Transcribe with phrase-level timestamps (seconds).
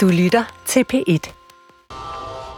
[0.00, 1.32] Du lytter til P1.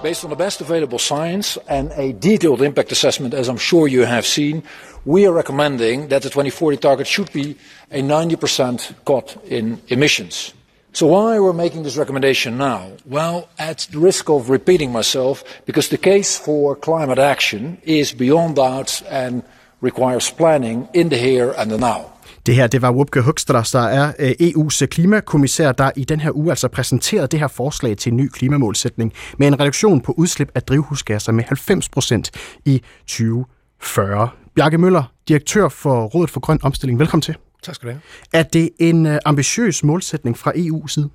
[0.02, 4.06] Based on the best available science and a detailed impact assessment, as I'm sure you
[4.06, 4.62] have seen,
[5.04, 7.56] we are recommending that the 2040 target should be
[7.90, 10.54] a 90% cut in emissions.
[10.92, 12.86] So why we're making this recommendation now?
[13.06, 18.56] Well, at the risk of repeating myself, because the case for climate action is beyond
[18.56, 19.42] doubt and
[19.80, 22.12] requires planning in the here and the now.
[22.46, 26.36] Det her, det var Wupke Hoekstra, der er øh, EU's klimakommissær, der i den her
[26.36, 30.50] uge altså præsenterede det her forslag til en ny klimamålsætning med en reduktion på udslip
[30.54, 32.30] af drivhusgasser med 90 procent
[32.64, 34.28] i 2040.
[34.54, 36.98] Bjarke Møller, direktør for Rådet for Grøn Omstilling.
[36.98, 37.36] Velkommen til.
[37.62, 38.00] Tak skal du have.
[38.32, 41.10] Er det en øh, ambitiøs målsætning fra EU's side?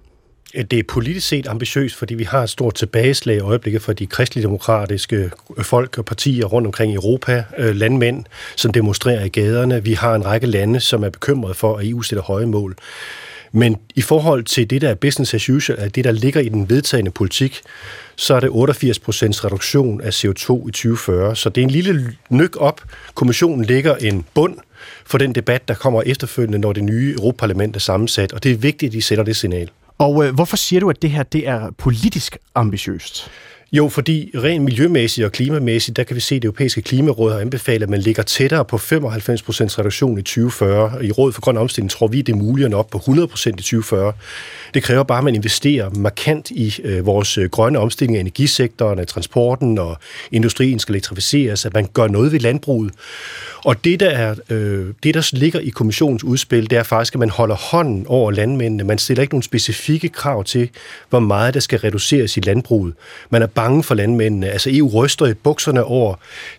[0.53, 3.93] Øh, det er politisk set ambitiøst, fordi vi har et stort tilbageslag i øjeblikket for
[3.93, 9.29] de kristelige-demokratiske øh, folk og partier rundt omkring i Europa, øh, landmænd, som demonstrerer i
[9.29, 9.83] gaderne.
[9.83, 12.75] Vi har en række lande, som er bekymrede for, at EU sætter høje mål.
[13.51, 16.49] Men i forhold til det, der er business as usual, at det, der ligger i
[16.49, 17.61] den vedtagende politik,
[18.15, 21.35] så er det 88 procents reduktion af CO2 i 2040.
[21.35, 22.81] Så det er en lille nyk op.
[23.15, 24.57] Kommissionen ligger en bund
[25.05, 28.55] for den debat, der kommer efterfølgende, når det nye Europaparlament er sammensat, og det er
[28.55, 29.69] vigtigt, at de sætter det signal.
[29.97, 33.31] Og øh, hvorfor siger du, at det her det er politisk ambitiøst?
[33.71, 37.39] Jo, fordi rent miljømæssigt og klimamæssigt, der kan vi se, at det europæiske klimaråd har
[37.39, 41.05] anbefalet, at man ligger tættere på 95% reduktion i 2040.
[41.05, 43.47] I Rådet for Grøn Omstilling tror vi, det er muligt at nå op på 100%
[43.47, 44.13] i 2040.
[44.73, 48.99] Det kræver bare, at man investerer markant i øh, vores øh, grønne omstilling af energisektoren,
[48.99, 49.97] af transporten og
[50.31, 52.93] industrien skal elektrificeres, at man gør noget ved landbruget.
[53.65, 57.19] Og det der, er, øh, det, der ligger i kommissionens udspil, det er faktisk, at
[57.19, 58.83] man holder hånden over landmændene.
[58.83, 60.69] Man stiller ikke nogen specifikke krav til,
[61.09, 62.93] hvor meget der skal reduceres i landbruget.
[63.29, 64.49] Man er bange for landmændene.
[64.49, 66.15] Altså EU ryster i bukserne over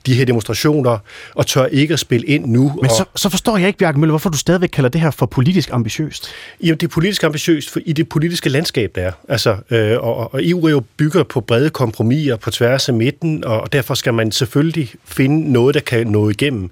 [0.07, 0.99] de her demonstrationer
[1.35, 2.63] og tør ikke at spille ind nu.
[2.63, 2.97] Men og...
[2.97, 5.69] så, så forstår jeg ikke, Bjarke Møller, hvorfor du stadigvæk kalder det her for politisk
[5.73, 6.29] ambitiøst.
[6.63, 9.13] Jamen, det er politisk ambitiøst for, i det politiske landskab, der er.
[9.29, 13.73] Altså, øh, og, og EU jo bygger på brede kompromiser på tværs af midten, og
[13.73, 16.71] derfor skal man selvfølgelig finde noget, der kan nå igennem.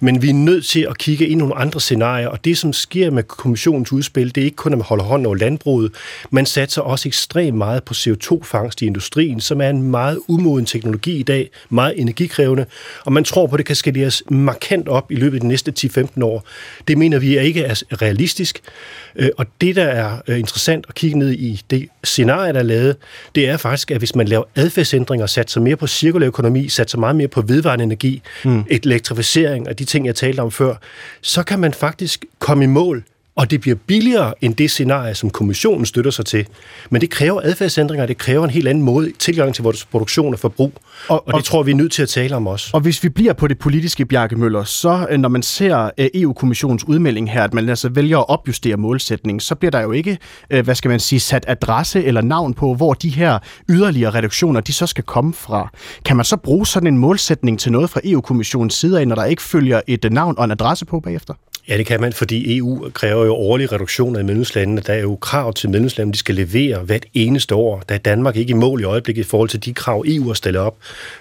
[0.00, 2.72] Men vi er nødt til at kigge ind i nogle andre scenarier, og det, som
[2.72, 5.92] sker med kommissionens udspil, det er ikke kun, at man holder hånden over landbruget.
[6.30, 11.18] Man satser også ekstremt meget på CO2-fangst i industrien, som er en meget umoden teknologi
[11.18, 12.66] i dag, meget energikrævende,
[13.04, 15.72] og man tror på, at det kan skaleres markant op i løbet af de næste
[15.78, 16.44] 10-15 år.
[16.88, 18.60] Det mener vi ikke er realistisk,
[19.16, 22.62] øh, og det, der er øh, interessant at kigge ned i det scenarie, der er
[22.62, 22.96] lavet,
[23.34, 27.16] det er faktisk, at hvis man laver adfærdsændringer, satser mere på cirkulær økonomi, satser meget
[27.16, 28.64] mere på vedvarende energi, mm.
[28.70, 30.74] elektrificering og de ting, jeg talte om før,
[31.20, 33.04] så kan man faktisk komme i mål
[33.36, 36.46] og det bliver billigere end det scenarie, som kommissionen støtter sig til.
[36.90, 40.38] Men det kræver adfærdsændringer, det kræver en helt anden måde tilgang til vores produktion og
[40.38, 40.72] forbrug.
[41.08, 42.70] Og, og det og, tror vi er nødt til at tale om også.
[42.72, 46.08] Og hvis vi bliver på det politiske, Bjarke Møller, så øh, når man ser øh,
[46.14, 50.18] EU-kommissionens udmelding her, at man altså vælger at opjustere målsætningen, så bliver der jo ikke,
[50.50, 54.60] øh, hvad skal man sige, sat adresse eller navn på, hvor de her yderligere reduktioner,
[54.60, 55.70] de så skal komme fra.
[56.04, 59.24] Kan man så bruge sådan en målsætning til noget fra EU-kommissionens side af, når der
[59.24, 61.34] ikke følger et navn og en adresse på bagefter?
[61.68, 64.80] Ja, det kan man, fordi EU kræver jo årlige reduktioner i medlemslandene.
[64.86, 67.82] Der er jo krav til medlemslandene, de skal levere hvert eneste år.
[67.88, 70.34] Der er Danmark ikke i mål i øjeblikket i forhold til de krav, EU har
[70.34, 70.76] stillet op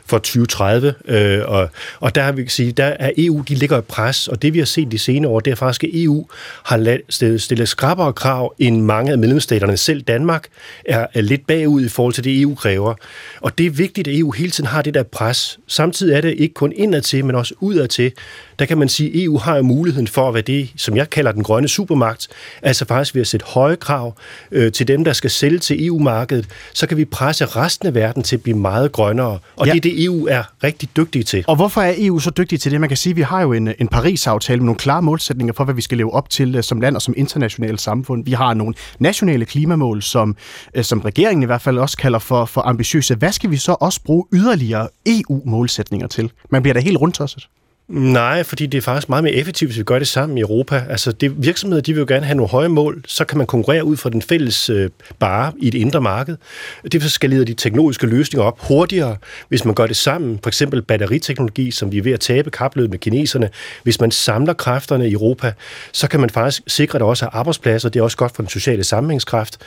[0.05, 0.93] for 2030.
[1.07, 4.53] Øh, og, og der vil sige, der er EU, de ligger i pres, og det
[4.53, 6.27] vi har set de senere år, det er faktisk, at EU
[6.63, 9.77] har stillet, stillet skrappere krav end mange af medlemsstaterne.
[9.77, 10.47] Selv Danmark
[10.85, 12.93] er, er lidt bagud i forhold til det, EU kræver.
[13.41, 15.59] Og det er vigtigt, at EU hele tiden har det der pres.
[15.67, 18.11] Samtidig er det ikke kun indadtil, men også udadtil.
[18.59, 21.09] Der kan man sige, at EU har jo muligheden for at være det, som jeg
[21.09, 22.27] kalder den grønne supermagt,
[22.61, 24.16] altså faktisk ved at sætte høje krav
[24.51, 28.23] øh, til dem, der skal sælge til EU-markedet, så kan vi presse resten af verden
[28.23, 29.39] til at blive meget grønnere.
[29.55, 29.71] Og ja.
[29.71, 31.44] det er det, EU er rigtig dygtige til.
[31.47, 32.79] Og hvorfor er EU så dygtig til det?
[32.79, 35.63] Man kan sige, at vi har jo en, en Paris-aftale med nogle klare målsætninger for,
[35.63, 38.25] hvad vi skal leve op til øh, som land og som internationalt samfund.
[38.25, 40.35] Vi har nogle nationale klimamål, som,
[40.73, 43.15] øh, som regeringen i hvert fald også kalder for, for ambitiøse.
[43.15, 46.31] Hvad skal vi så også bruge yderligere EU-målsætninger til?
[46.50, 47.47] Man bliver da helt rundt også.
[47.88, 50.83] Nej, fordi det er faktisk meget mere effektivt, hvis vi gør det sammen i Europa.
[50.89, 53.85] Altså det, virksomheder de vil jo gerne have nogle høje mål, så kan man konkurrere
[53.85, 54.89] ud fra den fælles øh,
[55.19, 56.38] bare i et indre marked.
[56.83, 59.18] Det skal skalere de teknologiske løsninger op hurtigere,
[59.50, 60.39] hvis man gør det sammen.
[60.44, 63.50] For eksempel batteriteknologi, som vi er ved at tabe kapløbet med kineserne.
[63.83, 65.53] Hvis man samler kræfterne i Europa,
[65.91, 67.89] så kan man faktisk sikre, at der også er arbejdspladser.
[67.89, 69.57] Det er også godt for den sociale sammenhængskraft.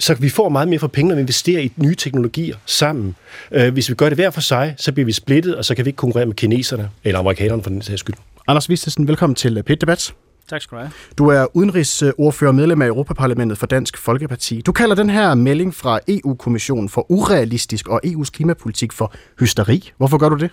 [0.00, 3.16] Så vi får meget mere for penge, når vi investerer i nye teknologier sammen.
[3.52, 5.84] Øh, hvis vi gør det hver for sig, så bliver vi splittet, og så kan
[5.84, 8.16] vi ikke konkurrere med kineserne eller amerikanerne for den sags skyld.
[8.48, 10.14] Anders Vistesen, velkommen til Pet Debat.
[10.48, 10.92] Tak skal du have.
[11.18, 14.60] Du er udenrigsordfører og medlem af Europaparlamentet for Dansk Folkeparti.
[14.60, 19.92] Du kalder den her melding fra EU-kommissionen for urealistisk og EU's klimapolitik for hysteri.
[19.96, 20.50] Hvorfor gør du det?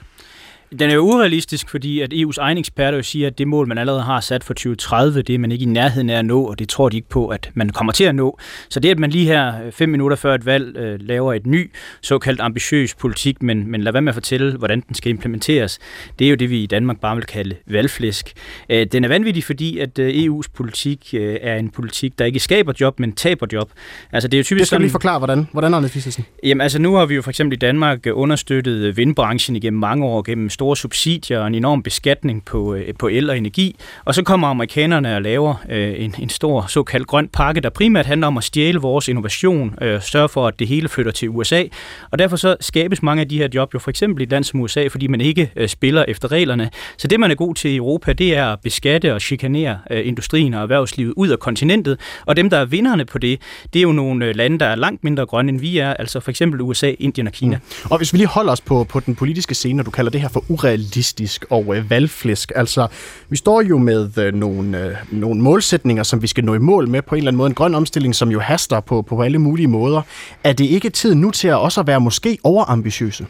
[0.79, 3.77] Den er jo urealistisk, fordi at EU's egen eksperter jo siger, at det mål, man
[3.77, 6.59] allerede har sat for 2030, det er man ikke i nærheden af at nå, og
[6.59, 8.39] det tror de ikke på, at man kommer til at nå.
[8.69, 11.71] Så det, at man lige her fem minutter før et valg øh, laver et ny
[12.01, 15.79] såkaldt ambitiøs politik, men, men lad være med at fortælle, hvordan den skal implementeres,
[16.19, 18.33] det er jo det, vi i Danmark bare vil kalde valgflæsk.
[18.69, 22.39] Øh, den er vanvittig, fordi at øh, EU's politik øh, er en politik, der ikke
[22.39, 23.71] skaber job, men taber job.
[24.11, 25.47] Altså, det er jo typisk det skal sådan, lige forklare, hvordan.
[25.51, 26.19] Hvordan, Anders?
[26.43, 30.21] Jamen, altså nu har vi jo for eksempel i Danmark understøttet vindbranchen igennem mange år,
[30.21, 33.75] gennem store subsidier og en enorm beskatning på, øh, på el og energi.
[34.05, 38.05] Og så kommer amerikanerne og laver øh, en, en stor såkaldt grøn pakke, der primært
[38.05, 41.63] handler om at stjæle vores innovation, øh, sørge for, at det hele flytter til USA.
[42.11, 44.43] Og derfor så skabes mange af de her job jo for eksempel i et land
[44.43, 46.69] som USA, fordi man ikke øh, spiller efter reglerne.
[46.97, 50.07] Så det, man er god til i Europa, det er at beskatte og chikanere øh,
[50.07, 51.99] industrien og erhvervslivet ud af kontinentet.
[52.25, 53.41] Og dem, der er vinderne på det,
[53.73, 56.19] det er jo nogle øh, lande, der er langt mindre grønne, end vi er, altså
[56.19, 57.55] for eksempel USA, Indien og Kina.
[57.55, 57.89] Mm.
[57.91, 60.29] Og hvis vi lige holder os på, på den politiske scene, du kalder det her
[60.29, 62.87] for urealistisk og øh, valgflæsk, altså
[63.29, 66.89] vi står jo med øh, nogle, øh, nogle målsætninger, som vi skal nå i mål
[66.89, 67.47] med på en eller anden måde.
[67.47, 70.01] En grøn omstilling, som jo haster på, på alle mulige måder.
[70.43, 73.25] Er det ikke tid nu til at også at være måske overambitiøse?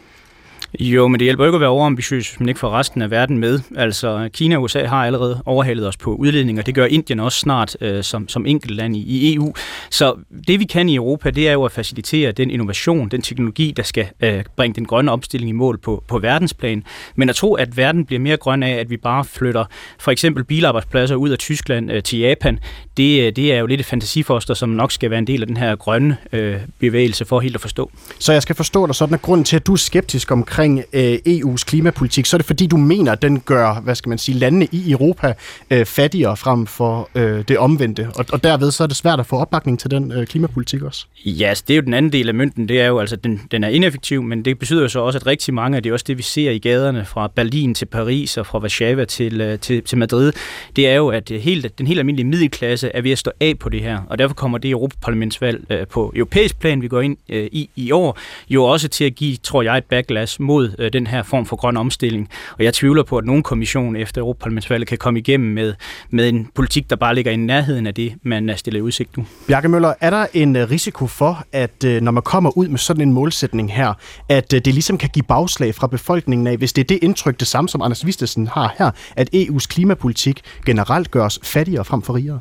[0.80, 3.38] Jo, men det hjælper ikke at være overambitiøs, hvis man ikke får resten af verden
[3.38, 3.60] med.
[3.76, 7.38] Altså, Kina og USA har allerede overhalet os på udledning, og det gør Indien også
[7.38, 9.54] snart øh, som, som enkeltland i, i EU.
[9.90, 10.14] Så
[10.48, 13.82] det vi kan i Europa, det er jo at facilitere den innovation, den teknologi, der
[13.82, 16.84] skal øh, bringe den grønne omstilling i mål på, på verdensplan.
[17.16, 19.64] Men at tro, at verden bliver mere grøn af, at vi bare flytter
[19.98, 22.58] for eksempel bilarbejdspladser ud af Tyskland øh, til Japan,
[22.96, 25.46] det, øh, det er jo lidt et fantasifoster, som nok skal være en del af
[25.46, 27.90] den her grønne øh, bevægelse for helt at forstå.
[28.18, 30.84] Så jeg skal forstå dig sådan, at grunden til, at du er skeptisk omkring omkring
[30.92, 34.18] øh, EU's klimapolitik, så er det fordi, du mener, at den gør, hvad skal man
[34.18, 35.34] sige, landene i Europa
[35.70, 38.08] øh, fattigere frem for øh, det omvendte.
[38.14, 41.06] Og, og derved så er det svært at få opbakning til den øh, klimapolitik også.
[41.24, 42.68] Ja, yes, det er jo den anden del af mønten.
[42.68, 45.26] Det er jo altså, den, den er ineffektiv, men det betyder jo så også, at
[45.26, 48.36] rigtig mange af det er også det, vi ser i gaderne fra Berlin til Paris
[48.36, 50.32] og fra Warszawa til, øh, til, til Madrid.
[50.76, 53.58] Det er jo, at øh, helt, den helt almindelige middelklasse er ved at stå af
[53.58, 53.98] på det her.
[54.08, 57.90] Og derfor kommer det Europaparlamentsvalg øh, på europæisk plan, vi går ind øh, i i
[57.92, 58.18] år,
[58.48, 61.56] jo også til at give, tror jeg, et backlash mod øh, den her form for
[61.56, 62.28] grøn omstilling.
[62.58, 65.74] Og jeg tvivler på, at nogen kommission efter Europaparlamentsvalget kan komme igennem med,
[66.10, 69.16] med en politik, der bare ligger i nærheden af det, man er stillet i udsigt
[69.16, 69.26] nu.
[69.46, 72.78] Bjarke Møller, er der en øh, risiko for, at øh, når man kommer ud med
[72.78, 73.92] sådan en målsætning her,
[74.28, 77.40] at øh, det ligesom kan give bagslag fra befolkningen af, hvis det er det indtryk,
[77.40, 82.02] det samme som Anders Vistesen har her, at EU's klimapolitik generelt gør os fattigere frem
[82.02, 82.38] for rigere?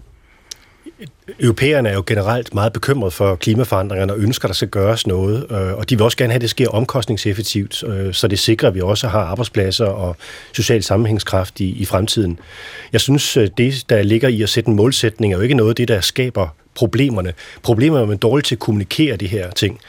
[1.40, 5.74] Europæerne er jo generelt meget bekymret for klimaforandringerne og ønsker, der skal gøres noget, øh,
[5.74, 8.76] og de vil også gerne have, at det sker omkostningseffektivt, øh, så det sikrer, at
[8.76, 10.16] vi også har arbejdspladser og
[10.54, 12.40] social sammenhængskraft i, i fremtiden.
[12.94, 15.70] Jeg synes, øh, det, der ligger i at sætte en målsætning, er jo ikke noget
[15.70, 17.34] af det, der skaber problemerne.
[17.64, 19.80] Problemerne er, at man er dårligt til at kommunikere de her ting.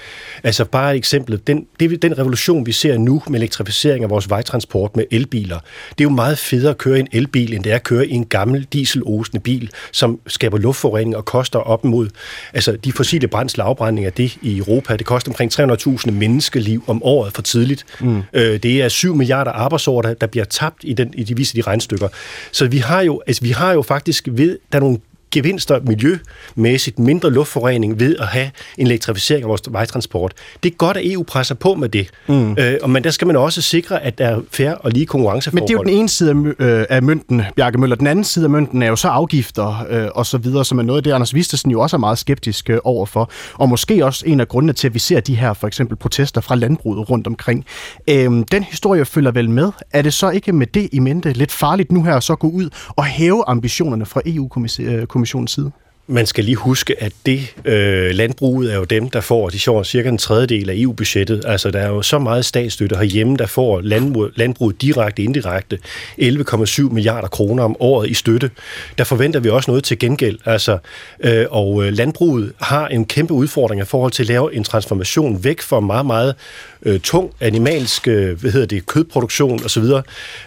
[0.45, 1.41] Altså bare et eksempel.
[1.47, 5.59] Den, det, den revolution, vi ser nu med elektrificering af vores vejtransport med elbiler,
[5.89, 8.07] det er jo meget federe at køre i en elbil, end det er at køre
[8.07, 12.09] i en gammel dieselosende bil, som skaber luftforurening og koster op mod,
[12.53, 17.03] altså de fossile brændsler afbrænding af det i Europa, det koster omkring 300.000 menneskeliv om
[17.03, 17.85] året for tidligt.
[18.01, 18.23] Mm.
[18.33, 21.57] Øh, det er 7 milliarder arbejdsår, der, der bliver tabt i, den, i de visse
[21.57, 22.09] de regnstykker.
[22.53, 24.99] Så vi har jo, altså, vi har jo faktisk ved, der er nogle
[25.33, 30.33] gevinster miljømæssigt, mindre luftforurening ved at have en elektrificering af vores vejtransport.
[30.63, 32.57] Det er godt, at EU presser på med det, mm.
[32.59, 35.63] øh, men der skal man også sikre, at der er fair og lige konkurrenceforhold.
[35.63, 37.97] Men det er jo den ene side af, øh, af mønten, Bjarke Møller.
[37.97, 40.83] Den anden side af mønten er jo så afgifter øh, og så videre, som er
[40.83, 43.31] noget af det, Anders Vistesen jo også er meget skeptisk øh, overfor.
[43.55, 46.41] Og måske også en af grundene til, at vi ser de her for eksempel protester
[46.41, 47.65] fra landbruget rundt omkring.
[48.09, 49.73] Øh, den historie følger vel med.
[49.93, 52.49] Er det så ikke med det i mente lidt farligt nu her at så gå
[52.49, 55.07] ud og hæve ambitionerne fra EU-kommissionen?
[55.23, 55.73] Kommissionens side?
[56.07, 59.83] Man skal lige huske, at det øh, landbruget er jo dem, der får, de får
[59.83, 61.45] cirka en tredjedel af EU-budgettet.
[61.47, 65.79] Altså, der er jo så meget statsstøtte herhjemme, der får landbrug, landbruget direkte indirekte
[66.21, 68.51] 11,7 milliarder kroner om året i støtte.
[68.99, 70.39] Der forventer vi også noget til gengæld.
[70.45, 70.79] Altså,
[71.21, 75.45] øh, og øh, landbruget har en kæmpe udfordring i forhold til at lave en transformation
[75.45, 76.35] væk fra meget, meget
[76.83, 79.85] øh, tung animalsk øh, hvad hedder det, kødproduktion osv.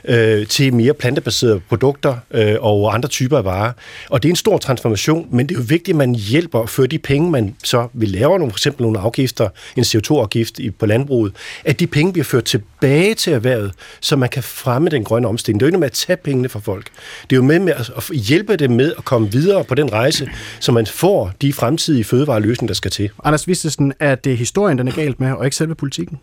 [0.05, 3.71] Øh, til mere plantebaserede produkter øh, og andre typer af varer.
[4.09, 6.85] Og det er en stor transformation, men det er jo vigtigt, at man hjælper for
[6.85, 11.33] de penge, man så vil lave, nogle, for eksempel nogle afgifter, en CO2-afgift på landbruget,
[11.65, 13.71] at de penge bliver ført tilbage til erhvervet,
[14.01, 15.59] så man kan fremme den grønne omstilling.
[15.59, 16.85] Det er jo ikke med at tage pengene fra folk.
[17.29, 20.29] Det er jo med, med at hjælpe dem med at komme videre på den rejse,
[20.59, 23.09] så man får de fremtidige fødevareløsninger, der skal til.
[23.23, 26.19] Anders Vistesen, er det historien, den er galt med, og ikke selve politikken?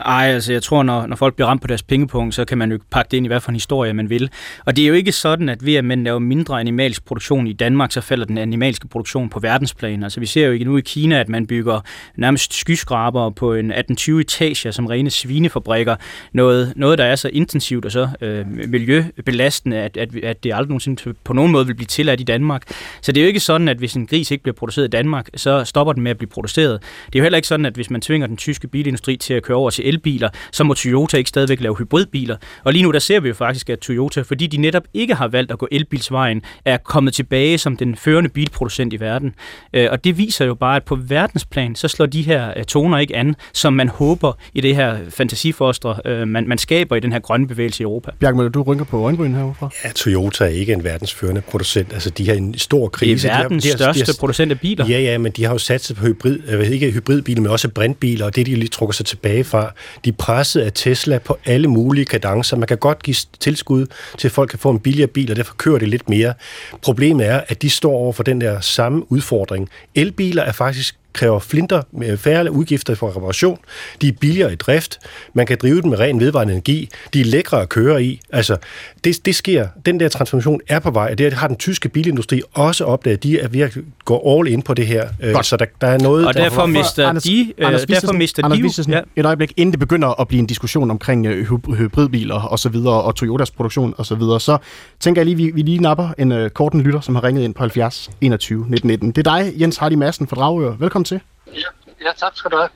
[0.00, 2.72] Ej, altså jeg tror, når, når folk bliver ramt på deres pengepunkt, så kan man
[2.72, 4.30] jo pakke det ind i hvad for en historie, man vil.
[4.64, 7.52] Og det er jo ikke sådan, at ved at man laver mindre animalsk produktion i
[7.52, 10.02] Danmark, så falder den animalske produktion på verdensplan.
[10.02, 11.80] Altså vi ser jo ikke nu i Kina, at man bygger
[12.16, 15.96] nærmest skyskraber på en 18-20 etager som rene svinefabrikker.
[16.32, 20.68] Noget, noget der er så intensivt og så øh, miljøbelastende, at, at, at det aldrig
[20.68, 22.62] nogensinde på nogen måde vil blive tilladt i Danmark.
[23.00, 25.28] Så det er jo ikke sådan, at hvis en gris ikke bliver produceret i Danmark,
[25.36, 26.82] så stopper den med at blive produceret.
[27.06, 29.42] Det er jo heller ikke sådan, at hvis man tvinger den tyske bilindustri til at
[29.42, 32.36] køre over til elbiler, så må Toyota ikke stadigvæk lave hybridbiler.
[32.64, 35.28] Og lige nu der ser vi jo faktisk, at Toyota, fordi de netop ikke har
[35.28, 39.34] valgt at gå elbilsvejen, er kommet tilbage som den førende bilproducent i verden.
[39.72, 42.98] Øh, og det viser jo bare, at på verdensplan, så slår de her øh, toner
[42.98, 47.12] ikke an, som man håber i det her fantasifoster, øh, man, man skaber i den
[47.12, 48.10] her grønne bevægelse i Europa.
[48.20, 49.70] Bjarke du rynker på øjenbryn herovre.
[49.84, 51.92] Ja, Toyota er ikke en verdensførende producent.
[51.92, 53.28] Altså, de har en stor krise.
[53.28, 54.86] Det er verdens de har, de har, største de har, producent af biler.
[54.86, 58.26] Ja, ja, men de har jo sat sig på hybrid, ikke hybridbiler, men også brintbiler,
[58.26, 59.72] og det de lige trukker sig tilbage fra.
[60.04, 62.56] De er presset af Tesla på alle mulige kadencer.
[62.56, 63.86] Man kan godt give tilskud
[64.18, 66.34] til, at folk kan få en billigere bil, og derfor kører det lidt mere.
[66.82, 69.68] Problemet er, at de står over for den der samme udfordring.
[69.94, 73.58] Elbiler er faktisk kræver flinter med færre udgifter for reparation.
[74.00, 74.98] De er billigere i drift.
[75.34, 76.88] Man kan drive dem med ren vedvarende energi.
[77.14, 78.20] De er lækre at køre i.
[78.32, 78.56] Altså,
[79.04, 79.68] det, det sker.
[79.86, 83.22] Den der transformation er på vej, og det har den tyske bilindustri også opdaget.
[83.22, 85.08] De er ved at gå all in på det her.
[85.22, 85.46] Øh, Godt.
[85.46, 86.26] Så der, der er noget...
[86.26, 87.52] Og der derfor mister Anders, de...
[87.58, 89.00] Øh, Anders derfor mister Anders de ja.
[89.16, 91.46] et øjeblik, inden det begynder at blive en diskussion omkring øh,
[91.78, 94.58] hybridbiler og så videre, og Toyotas produktion og så videre, så
[95.00, 97.54] tænker jeg lige, vi, vi lige napper en uh, korten lytter, som har ringet ind
[97.54, 99.10] på 70 21 19 19.
[99.10, 100.74] Det er dig, Jens Hardy Madsen fra Dragør.
[100.78, 101.20] Velkommen til.
[101.46, 101.68] Ja,
[102.00, 102.68] ja tak skal du have.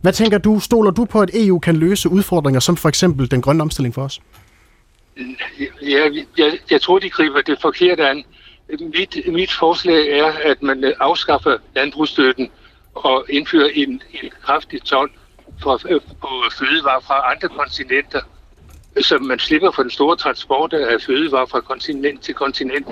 [0.00, 3.42] Hvad tænker du, stoler du på, at EU kan løse udfordringer som for eksempel den
[3.42, 4.20] grønne omstilling for os?
[5.82, 8.24] Ja, jeg, jeg tror, de griber det forkert an.
[8.80, 12.50] Mit, mit forslag er, at man afskaffer landbrugsstøtten
[12.94, 15.10] og indfører en, en kraftig tolv
[15.62, 15.80] for,
[16.20, 16.28] på
[16.58, 18.20] fødevarer fra andre kontinenter,
[19.00, 22.86] så man slipper for den store transport af fødevarer fra kontinent til kontinent.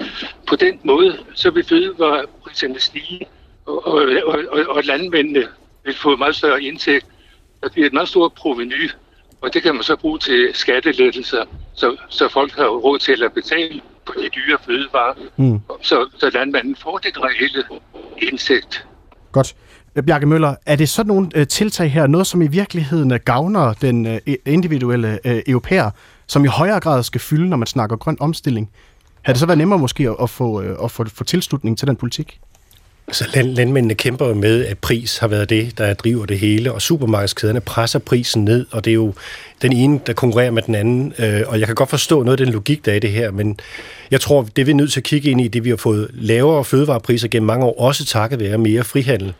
[0.46, 3.26] På den måde, så vil fødevarepriserne stige,
[3.66, 5.46] og, og, og, og landmændene
[5.84, 7.06] vil få meget større indtægt.
[7.62, 8.90] Der bliver et meget stort proveny,
[9.40, 13.32] og det kan man så bruge til skattelettelser, så, så folk har råd til at
[13.32, 15.60] betale på de dyre fødevarer, mm.
[15.82, 17.64] så, så landmanden får det reelle
[18.22, 18.86] indsigt.
[19.32, 19.54] Godt.
[20.06, 24.06] Bjarke Møller, er det sådan nogle øh, tiltag her, noget som i virkeligheden gavner den
[24.06, 25.90] øh, individuelle øh, europæer,
[26.26, 28.70] som i højere grad skal fylde, når man snakker grøn omstilling?
[29.22, 32.40] Har det så været nemmere måske at få, at få, få tilslutning til den politik?
[33.08, 36.82] Altså, land, landmændene kæmper med, at pris har været det, der driver det hele, og
[36.82, 39.14] supermarkedskæderne presser prisen ned, og det er jo
[39.62, 41.12] den ene, der konkurrerer med den anden.
[41.18, 43.30] Øh, og jeg kan godt forstå noget af den logik, der er i det her,
[43.30, 43.58] men
[44.10, 46.08] jeg tror, det vi er nødt til at kigge ind i, det vi har fået
[46.14, 49.32] lavere fødevarepriser gennem mange år, også takket være mere frihandel.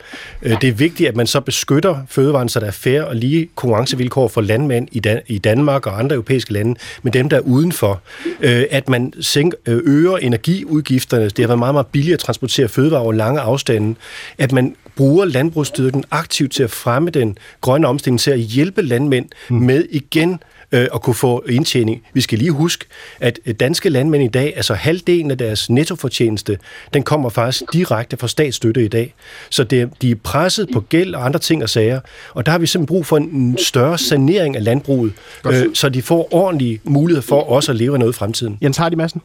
[0.43, 3.49] Øh, det er vigtigt, at man så beskytter fødevaren, så der er færre og lige
[3.55, 7.41] konkurrencevilkår for landmænd i, Dan- i Danmark og andre europæiske lande, men dem, der er
[7.41, 8.01] udenfor.
[8.41, 11.25] Øh, at man sænker, øh, øger energiudgifterne.
[11.25, 13.95] Det har været meget, meget billigere at transportere fødevarer over lange afstande.
[14.39, 19.29] At man bruger landbrugsstyrken aktivt til at fremme den grønne omstilling, til at hjælpe landmænd
[19.51, 19.57] mm.
[19.57, 20.41] med igen
[20.73, 22.07] øh, at kunne få indtjening.
[22.13, 22.85] Vi skal lige huske,
[23.21, 26.59] at danske landmænd i dag, altså halvdelen af deres nettofortjeneste,
[26.95, 29.15] den kommer faktisk direkte fra statsstøtte i dag.
[29.51, 32.01] Så det, de er presset på gæld og andre ting og sager,
[32.35, 35.13] og der har vi simpelthen brug for en større sanering af landbruget,
[35.47, 38.59] øh, så de får ordentlige muligheder for også at leve af noget i fremtiden.
[38.63, 39.23] Jens Hardy Madsen?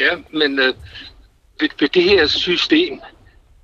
[0.00, 0.74] Ja, men øh,
[1.60, 3.00] ved, ved det her system,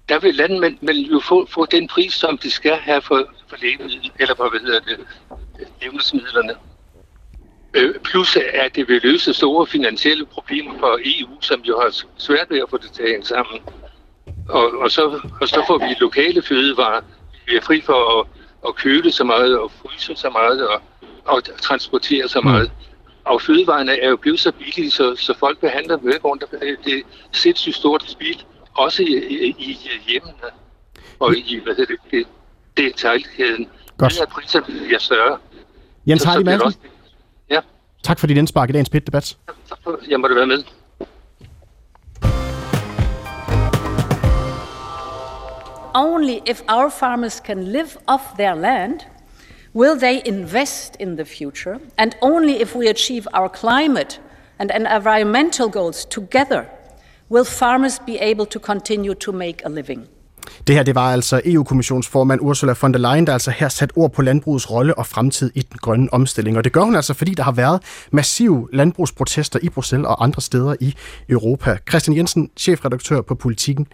[0.09, 4.12] der vil landmænd jo få, få den pris, som de skal have for, for levemiddel,
[4.21, 4.99] eller for, hvad hedder det,
[5.83, 6.54] levnedsmidlerne.
[7.75, 12.47] Øh, plus at det vil løse store finansielle problemer for EU, som jo har svært
[12.50, 13.61] ved at få det hænge sammen.
[14.49, 17.00] Og, og, så, og så får vi lokale fødevarer.
[17.47, 18.26] Vi er fri for at,
[18.68, 20.83] at køle så meget og fryse så meget og,
[21.25, 22.71] og transportere så meget.
[22.78, 22.88] Mm.
[23.29, 26.45] Og fødevarene er jo blevet så billige, så, så folk behandler dem rundt.
[26.85, 28.45] Det er sindssygt stort spil
[28.75, 30.49] også i, i, i hjemmene
[31.21, 32.27] og i hvad hedder det,
[32.77, 33.69] detaljkæden.
[33.99, 34.13] Godt.
[34.13, 35.39] Det er priserne bliver større.
[36.07, 36.75] Jens Hardy Madsen.
[37.51, 37.61] Ja.
[38.03, 39.37] Tak for din indspark i dagens pit-debat.
[40.09, 40.63] Jeg må det være med.
[45.95, 49.01] Only if our farmers can live off their land
[49.75, 54.21] will they invest in the future, and only if we achieve our climate
[54.59, 56.65] and environmental goals together
[57.29, 60.09] will farmers be able to continue to make a living.
[60.67, 64.13] Det her det var altså EU-kommissionsformand Ursula von der Leyen, der altså her sat ord
[64.13, 66.57] på landbrugets rolle og fremtid i den grønne omstilling.
[66.57, 70.43] Og det gør hun altså, fordi der har været massive landbrugsprotester i Bruxelles og andre
[70.43, 70.95] steder i
[71.29, 71.79] Europa.
[71.89, 73.87] Christian Jensen, chefredaktør på Politiken.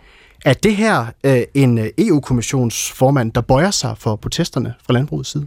[0.45, 5.47] Er det her øh, en EU-kommissionsformand, der bøjer sig for protesterne fra landbrugets side?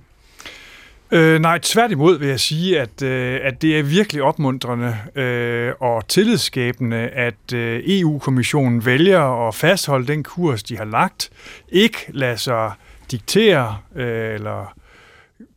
[1.11, 6.07] Øh, nej, tværtimod vil jeg sige, at, øh, at det er virkelig opmuntrende øh, og
[6.07, 11.29] tillidsskabende, at øh, EU-kommissionen vælger at fastholde den kurs, de har lagt.
[11.69, 12.71] Ikke lade sig
[13.11, 14.73] diktere øh, eller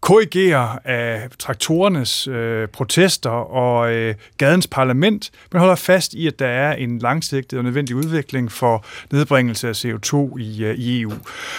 [0.00, 6.46] korrigere af traktorernes øh, protester og øh, gadens parlament, men holder fast i, at der
[6.46, 11.12] er en langsigtet og nødvendig udvikling for nedbringelse af CO2 i, øh, i EU.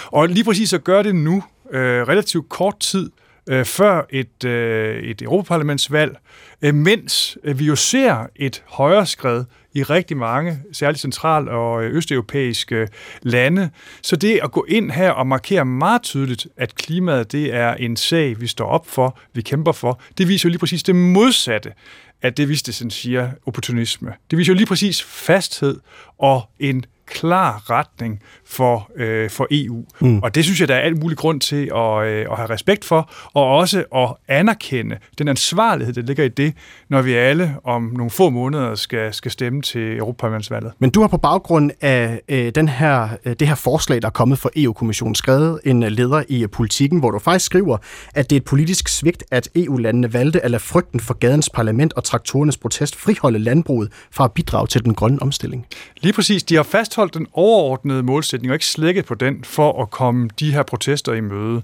[0.06, 3.10] Og lige præcis at gøre det nu, øh, relativt kort tid
[3.50, 6.18] øh, før et, øh, et Europaparlamentsvalg,
[6.62, 9.44] øh, mens øh, vi jo ser et højere skred
[9.74, 12.88] i rigtig mange, særligt central- og øh, østeuropæiske øh,
[13.22, 13.70] lande.
[14.02, 17.96] Så det at gå ind her og markere meget tydeligt, at klimaet det er en
[17.96, 21.74] sag, vi står op for, vi kæmper for, det viser jo lige præcis det modsatte
[22.22, 24.14] af det, Vistesen siger, opportunisme.
[24.32, 25.80] Det viser jo lige præcis fasthed
[26.18, 29.86] og en klar retning for, øh, for EU.
[30.00, 30.20] Mm.
[30.20, 32.86] Og det synes jeg, der er alt mulig grund til at, øh, at have respekt
[32.86, 36.54] for, og også at anerkende den ansvarlighed, der ligger i det,
[36.90, 40.72] når vi alle om nogle få måneder skal, skal stemme til Europaparlamentsvalget.
[40.80, 44.12] Men du har på baggrund af øh, den her, øh, det her forslag, der er
[44.12, 47.78] kommet fra EU-kommissionen, skrevet en leder i politikken, hvor du faktisk skriver,
[48.14, 51.94] at det er et politisk svigt, at EU-landene valgte at lade frygten for gadens parlament
[51.94, 55.66] og traktorernes protest friholde landbruget fra at bidrage til den grønne omstilling.
[56.02, 56.44] Lige præcis.
[56.44, 60.54] De har fastholdt den overordnede målsætning og ikke slækket på den for at komme de
[60.54, 61.62] her protester i møde.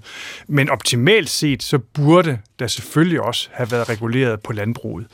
[0.48, 5.06] Men optimalt set, så burde der selvfølgelig også have været reguleret på landbruget.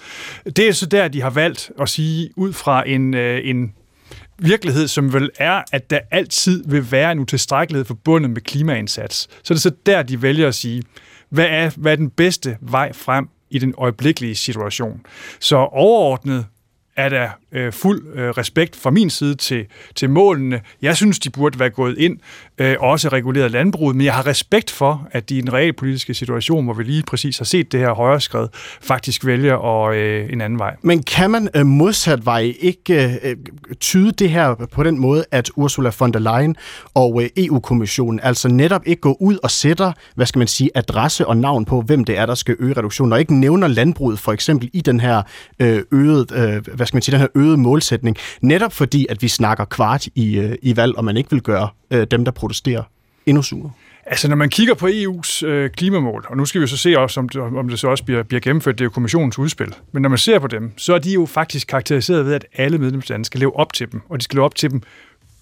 [0.44, 3.72] Det er så der, de har valgt at sige ud fra en, øh, en
[4.38, 9.28] virkelighed, som vel er, at der altid vil være en utilstrækkelighed forbundet med klimaindsats.
[9.42, 10.82] Så det er så der, de vælger at sige,
[11.28, 15.00] hvad er, hvad er den bedste vej frem i den øjeblikkelige situation.
[15.40, 16.46] Så overordnet
[16.96, 20.60] er der øh, fuld øh, respekt fra min side til, til målene.
[20.82, 22.18] Jeg synes, de burde være gået ind,
[22.58, 26.64] øh, også reguleret landbruget, men jeg har respekt for, at de i reelle realpolitiske situation,
[26.64, 28.48] hvor vi lige præcis har set det her højre skred,
[28.80, 30.76] faktisk vælger og, øh, en anden vej.
[30.82, 33.36] Men kan man øh, modsat vej ikke øh,
[33.80, 36.56] tyde det her på den måde, at Ursula von der Leyen
[36.94, 41.26] og øh, EU-kommissionen altså netop ikke går ud og sætter, hvad skal man sige, adresse
[41.26, 44.32] og navn på, hvem det er, der skal øge reduktionen, og ikke nævner landbruget for
[44.32, 45.22] eksempel i den her
[45.58, 49.28] øh, øget, øh, hvad skal man sige, den her øget målsætning, netop fordi, at vi
[49.28, 52.82] snakker kvart i, øh, i valg, og man ikke vil gøre øh, dem, der protesterer,
[53.26, 53.70] endnu sure.
[54.06, 57.20] Altså, når man kigger på EU's øh, klimamål, og nu skal vi så se også,
[57.20, 60.02] om det, om det så også bliver, bliver gennemført, det er jo kommissionens udspil, men
[60.02, 63.24] når man ser på dem, så er de jo faktisk karakteriseret ved, at alle medlemslande
[63.24, 64.82] skal leve op til dem, og de skal leve op til dem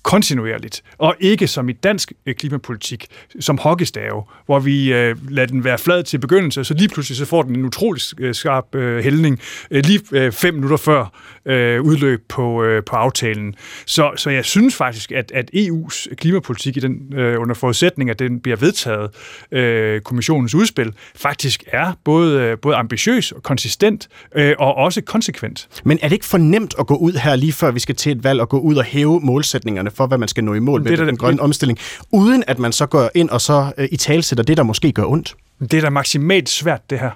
[0.03, 3.07] kontinuerligt, og ikke som i dansk øh, klimapolitik,
[3.41, 7.25] som hockeystave, hvor vi øh, lader den være flad til begyndelse, så lige pludselig så
[7.25, 11.13] får den en utrolig øh, skarp øh, hældning, øh, lige øh, fem minutter før
[11.47, 13.55] øh, udløb på, øh, på aftalen.
[13.87, 18.19] Så, så jeg synes faktisk, at, at EU's klimapolitik, i den, øh, under forudsætning, at
[18.19, 19.11] den bliver vedtaget,
[19.53, 25.69] øh, kommissionens udspil, faktisk er både, øh, både ambitiøs og konsistent, øh, og også konsekvent.
[25.85, 28.13] Men er det ikke for nemt at gå ud her, lige før vi skal til
[28.13, 30.83] et valg, og gå ud og hæve målsætningerne for, hvad man skal nå i mål
[30.83, 31.79] med det, den grønne det, omstilling,
[32.11, 35.05] uden at man så går ind og så øh, i talsætter det, der måske gør
[35.05, 35.35] ondt?
[35.61, 37.11] Det er da maksimalt svært, det her.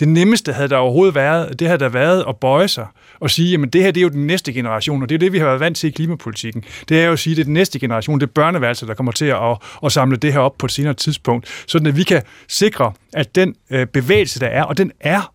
[0.00, 2.86] Det nemmeste havde der overhovedet været, det havde der været at bøje sig
[3.20, 5.32] og sige, at det her det er jo den næste generation, og det er det,
[5.32, 6.64] vi har været vant til i klimapolitikken.
[6.88, 9.12] Det er jo at sige, det er den næste generation, det er børneværelser, der kommer
[9.12, 12.02] til at, at, at samle det her op på et senere tidspunkt, sådan at vi
[12.02, 15.32] kan sikre, at den øh, bevægelse, der er, og den er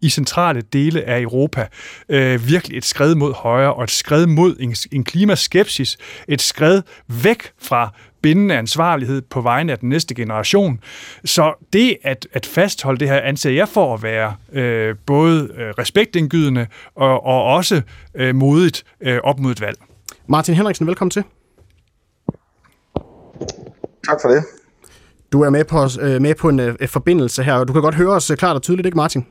[0.00, 1.68] i centrale dele af Europa
[2.08, 6.82] øh, virkelig et skred mod højre, og et skred mod en, en klimaskepsis, et skred
[7.08, 10.80] væk fra bindende ansvarlighed på vegne af den næste generation.
[11.24, 15.68] Så det at, at fastholde det her, anser jeg for at være øh, både øh,
[15.78, 17.82] respektindgydende og, og også
[18.14, 19.76] øh, modigt øh, op mod et valg.
[20.26, 21.24] Martin Henriksen, velkommen til.
[24.04, 24.44] Tak for det.
[25.32, 27.94] Du er med på, øh, med på en øh, forbindelse her, og du kan godt
[27.94, 29.26] høre os klart og tydeligt, ikke Martin?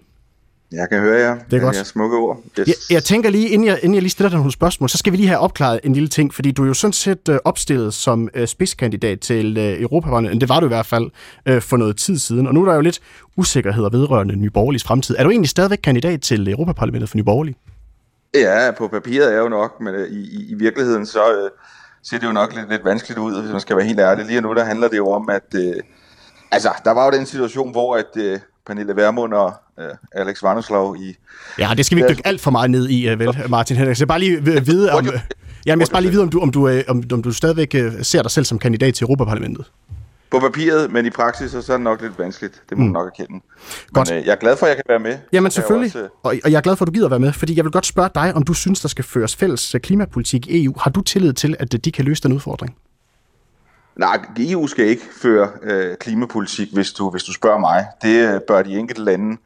[0.72, 1.38] Jeg kan høre jer.
[1.52, 1.78] Det er godt.
[1.78, 2.38] Jeg smukke ord.
[2.60, 2.68] Yes.
[2.68, 5.12] Jeg, jeg tænker lige, inden jeg, inden jeg lige stiller dig nogle spørgsmål, så skal
[5.12, 7.94] vi lige have opklaret en lille ting, fordi du er jo sådan set øh, opstillet
[7.94, 10.42] som øh, spidskandidat til øh, Europaparlamentet.
[10.42, 11.12] Det var du i hvert fald
[11.46, 13.00] øh, for noget tid siden, og nu er der jo lidt
[13.38, 15.16] usikkerheder vedrørende Nye Borgerliges fremtid.
[15.20, 17.56] Er du egentlig stadigvæk kandidat til Europaparlamentet for Nye Borgerlige?
[18.36, 21.50] Ja, på papiret er jeg jo nok, men øh, i, i virkeligheden så øh,
[22.04, 24.26] ser det jo nok lidt, lidt vanskeligt ud, hvis man skal være helt ærlig.
[24.26, 25.74] Lige nu der handler det jo om, at øh,
[26.52, 30.96] altså, der var jo den situation, hvor at, øh, Pernille Vermund og øh, Alex Vanderslav
[31.00, 31.15] i...
[31.60, 34.00] Ja, det skal vi ikke dykke alt for meget ned i, uh, vel, Martin Henrik.
[34.00, 35.12] Jeg bare lige vide, om, ja,
[35.65, 37.92] jeg skal bare lige vide, om du, om du, øh, om, om du stadigvæk øh,
[38.02, 39.65] ser dig selv som kandidat til Europaparlamentet.
[40.32, 42.62] På papiret, men i praksis så er det nok lidt vanskeligt.
[42.70, 42.92] Det må mm.
[42.92, 43.39] nok erkende.
[43.94, 44.10] Godt.
[44.10, 45.18] Men øh, jeg er glad for, at jeg kan være med.
[45.34, 47.56] Jamen selvfølgelig, også, og, og jeg er glad for, at du gider være med, fordi
[47.56, 50.74] jeg vil godt spørge dig, om du synes, der skal føres fælles klimapolitik i EU.
[50.80, 52.76] Har du tillid til, at de kan løse den udfordring?
[54.00, 57.86] Nej, EU skal ikke føre øh, klimapolitik, hvis du, hvis du spørger mig.
[58.02, 59.38] Det øh, bør de enkelte lande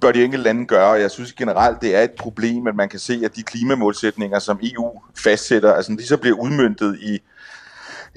[0.00, 2.88] bør de enkelte lande gøre, og jeg synes generelt, det er et problem, at man
[2.88, 7.22] kan se, at de klimamålsætninger, som EU fastsætter, altså de så bliver udmyndtet i,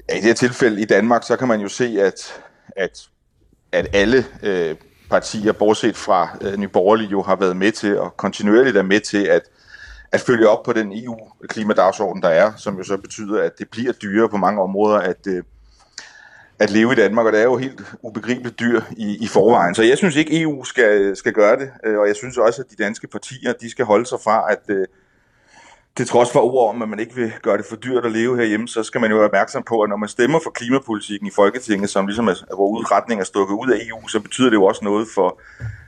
[0.08, 2.42] ja, i det her tilfælde i Danmark, så kan man jo se, at,
[2.76, 3.08] at,
[3.72, 4.76] at alle øh,
[5.10, 9.00] partier, bortset fra øh, Nye Borgerlige, jo har været med til, og kontinuerligt er med
[9.00, 9.42] til, at
[10.12, 13.92] at følge op på den EU-klimadagsorden, der er, som jo så betyder, at det bliver
[13.92, 15.42] dyrere på mange områder at, øh,
[16.58, 19.74] at leve i Danmark, og det er jo helt ubegribeligt dyr i, i forvejen.
[19.74, 22.70] Så jeg synes ikke, EU skal, skal gøre det, øh, og jeg synes også, at
[22.70, 24.86] de danske partier, de skal holde sig fra, at øh,
[25.98, 28.12] det til trods for ord om, at man ikke vil gøre det for dyrt at
[28.12, 31.26] leve herhjemme, så skal man jo være opmærksom på, at når man stemmer for klimapolitikken
[31.26, 34.56] i Folketinget, som ligesom er, hvor retning er stukket ud af EU, så betyder det
[34.56, 35.40] jo også noget for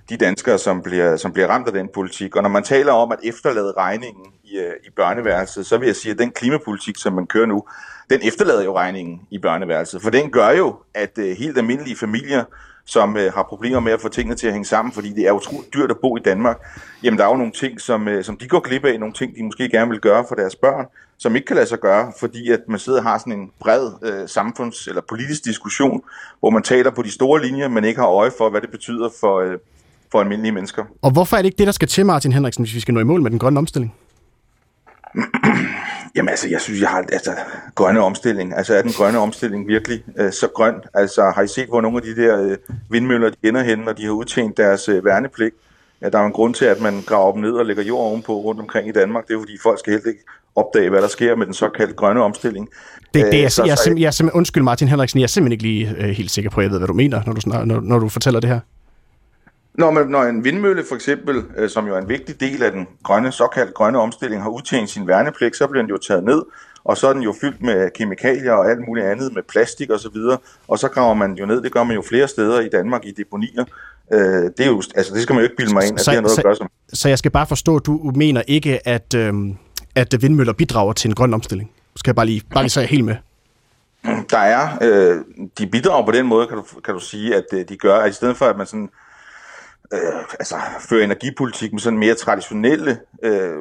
[0.09, 2.37] de danskere, som bliver, som bliver ramt af den politik.
[2.37, 5.97] Og når man taler om at efterlade regningen i, øh, i børneværelset, så vil jeg
[5.97, 7.65] sige, at den klimapolitik, som man kører nu,
[8.11, 10.03] den efterlader jo regningen i børneværelset.
[10.03, 12.45] For den gør jo, at øh, helt almindelige familier,
[12.89, 15.33] som øh, har problemer med at få tingene til at hænge sammen, fordi det er
[15.33, 16.57] utroligt dyrt at bo i Danmark,
[17.03, 19.37] jamen der er jo nogle ting, som, øh, som de går glip af, nogle ting,
[19.37, 20.87] de måske gerne vil gøre for deres børn,
[21.19, 23.91] som ikke kan lade sig gøre, fordi at man sidder og har sådan en bred
[24.03, 26.03] øh, samfunds- eller politisk diskussion,
[26.41, 29.09] hvor man taler på de store linjer, men ikke har øje for, hvad det betyder
[29.21, 29.59] for, øh,
[30.13, 30.85] for almindelige mennesker.
[31.03, 33.01] Og hvorfor er det ikke det, der skal til, Martin Henriksen, hvis vi skal nå
[33.01, 33.95] i mål med den grønne omstilling?
[36.19, 37.31] Jamen altså, jeg synes, jeg har altså,
[37.75, 38.57] grønne omstilling.
[38.57, 40.75] Altså er den grønne omstilling virkelig øh, så grøn?
[40.95, 42.57] Altså har I set, hvor nogle af de der øh,
[42.91, 45.55] vindmøller, de ender hen, når de har udtjent deres øh, værnepligt?
[46.03, 48.41] Ja, der er en grund til, at man graver dem ned og lægger jord ovenpå
[48.41, 49.29] rundt omkring i Danmark.
[49.29, 50.25] Det er fordi folk skal helt ikke
[50.57, 52.69] opdage, hvad der sker med den såkaldte grønne omstilling.
[53.15, 55.65] Det, det, jeg, så, jeg, jeg, jeg, jeg, undskyld Martin Henriksen, jeg er simpelthen ikke
[55.65, 57.99] lige øh, helt sikker på, at jeg ved, hvad du mener, når du, når, når
[57.99, 58.61] du fortæller det her.
[59.79, 62.73] Når, man, når en vindmølle for eksempel, øh, som jo er en vigtig del af
[62.73, 66.43] den grønne, såkaldte grønne omstilling, har udtjent sin værnepligt, så bliver den jo taget ned,
[66.85, 70.01] og så er den jo fyldt med kemikalier og alt muligt andet, med plastik og
[70.01, 70.39] så videre,
[70.69, 73.11] og så graver man jo ned, det gør man jo flere steder i Danmark i
[73.11, 73.65] deponier.
[74.13, 76.11] Øh, det, er jo, altså, det skal man jo ikke bilde mig ind, at så,
[76.11, 76.71] det har noget så, at gøre som.
[76.93, 79.35] Så jeg skal bare forstå, at du mener ikke, at, øh,
[79.95, 81.71] at vindmøller bidrager til en grøn omstilling?
[81.97, 83.17] Skal jeg bare lige, bare lige så helt med?
[84.31, 85.21] Der er, øh,
[85.59, 88.11] de bidrager på den måde, kan du, kan du sige, at øh, de gør, at
[88.11, 88.91] i stedet for, at man sådan
[89.93, 93.57] øh, altså, føre energipolitik med sådan mere traditionelle øh,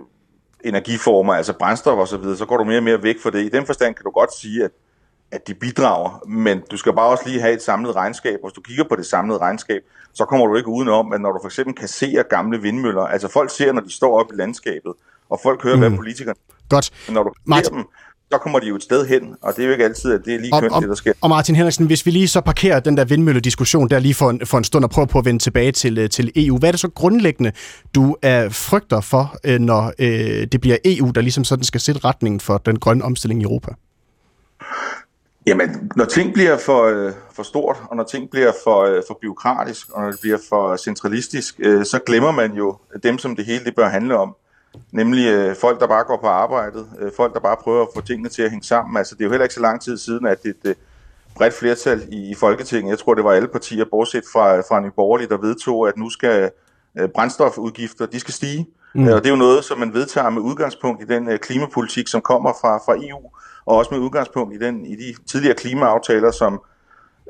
[0.63, 3.45] energiformer, altså brændstof og så videre, så går du mere og mere væk fra det.
[3.45, 4.71] I den forstand kan du godt sige, at,
[5.31, 8.39] at de bidrager, men du skal bare også lige have et samlet regnskab.
[8.43, 9.81] Hvis du kigger på det samlede regnskab,
[10.13, 13.51] så kommer du ikke udenom, at når du for eksempel kasserer gamle vindmøller, altså folk
[13.51, 14.93] ser, når de står op i landskabet,
[15.29, 15.81] og folk hører, mm.
[15.81, 16.35] hvad politikerne...
[16.69, 17.09] Godt.
[17.09, 17.85] Når du Martin, dem,
[18.31, 20.35] så kommer de jo et sted hen, og det er jo ikke altid, at det
[20.35, 21.13] er lige kønt, det der sker.
[21.21, 24.45] Og Martin Henriksen, hvis vi lige så parkerer den der vindmøllediskussion der lige for en,
[24.45, 26.71] for en stund og prøver på at vende tilbage til, øh, til EU, hvad er
[26.71, 27.51] det så grundlæggende,
[27.95, 32.01] du er frygter for, øh, når øh, det bliver EU, der ligesom sådan skal sætte
[32.05, 33.71] retningen for den grønne omstilling i Europa?
[35.47, 39.17] Jamen, når ting bliver for, øh, for stort, og når ting bliver for, øh, for
[39.21, 43.45] byråkratisk, og når det bliver for centralistisk, øh, så glemmer man jo dem, som det
[43.45, 44.35] hele det bør handle om
[44.91, 48.01] nemlig øh, folk, der bare går på arbejdet, øh, folk, der bare prøver at få
[48.01, 48.97] tingene til at hænge sammen.
[48.97, 50.75] Altså, det er jo heller ikke så lang tid siden, at et øh,
[51.35, 54.91] bredt flertal i, i Folketinget, jeg tror, det var alle partier, bortset fra, fra Nye
[54.95, 56.51] Borgerlige, der vedtog, at nu skal
[56.99, 58.67] øh, brændstofudgifter, de skal stige.
[58.93, 59.07] Mm.
[59.07, 62.07] Øh, og det er jo noget, som man vedtager med udgangspunkt i den øh, klimapolitik,
[62.07, 63.31] som kommer fra, fra EU,
[63.65, 66.61] og også med udgangspunkt i, den, i de tidligere klimaaftaler, som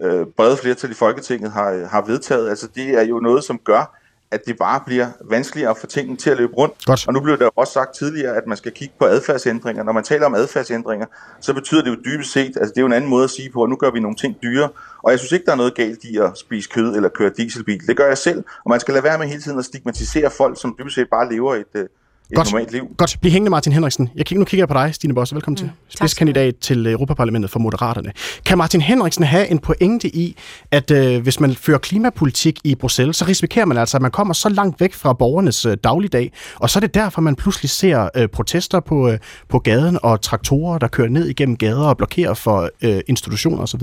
[0.02, 2.50] øh, brede flertal i Folketinget har, har vedtaget.
[2.50, 3.98] Altså, det er jo noget, som gør,
[4.32, 6.86] at det bare bliver vanskeligere at få tingene til at løbe rundt.
[6.86, 7.08] Godt.
[7.08, 9.84] Og nu blev der også sagt tidligere, at man skal kigge på adfærdsændringer.
[9.84, 11.06] Når man taler om adfærdsændringer,
[11.42, 13.50] så betyder det jo dybest set, altså det er jo en anden måde at sige
[13.50, 14.70] på, at nu gør vi nogle ting dyre.
[15.04, 17.88] Og jeg synes ikke, der er noget galt i at spise kød eller køre dieselbil.
[17.88, 20.62] Det gør jeg selv, og man skal lade være med hele tiden at stigmatisere folk,
[20.62, 21.86] som dybest set bare lever et, øh,
[22.32, 22.52] et Godt.
[22.52, 22.88] normalt liv.
[22.98, 23.18] Godt.
[23.22, 24.10] Bliv hængende, Martin Henriksen.
[24.16, 25.36] Jeg kigger, nu kigger jeg på dig, Stine Bosse.
[25.36, 25.70] Velkommen mm.
[25.90, 25.98] til.
[25.98, 28.12] Spidskandidat til Europaparlamentet for Moderaterne.
[28.46, 30.38] Kan Martin Henriksen have en pointe i,
[30.72, 34.34] at øh, hvis man fører klimapolitik i Bruxelles, så risikerer man altså, at man kommer
[34.34, 38.10] så langt væk fra borgernes øh, dagligdag, og så er det derfor, man pludselig ser
[38.16, 42.34] øh, protester på, øh, på gaden og traktorer, der kører ned igennem gader og blokerer
[42.34, 43.82] for øh, institutioner osv.?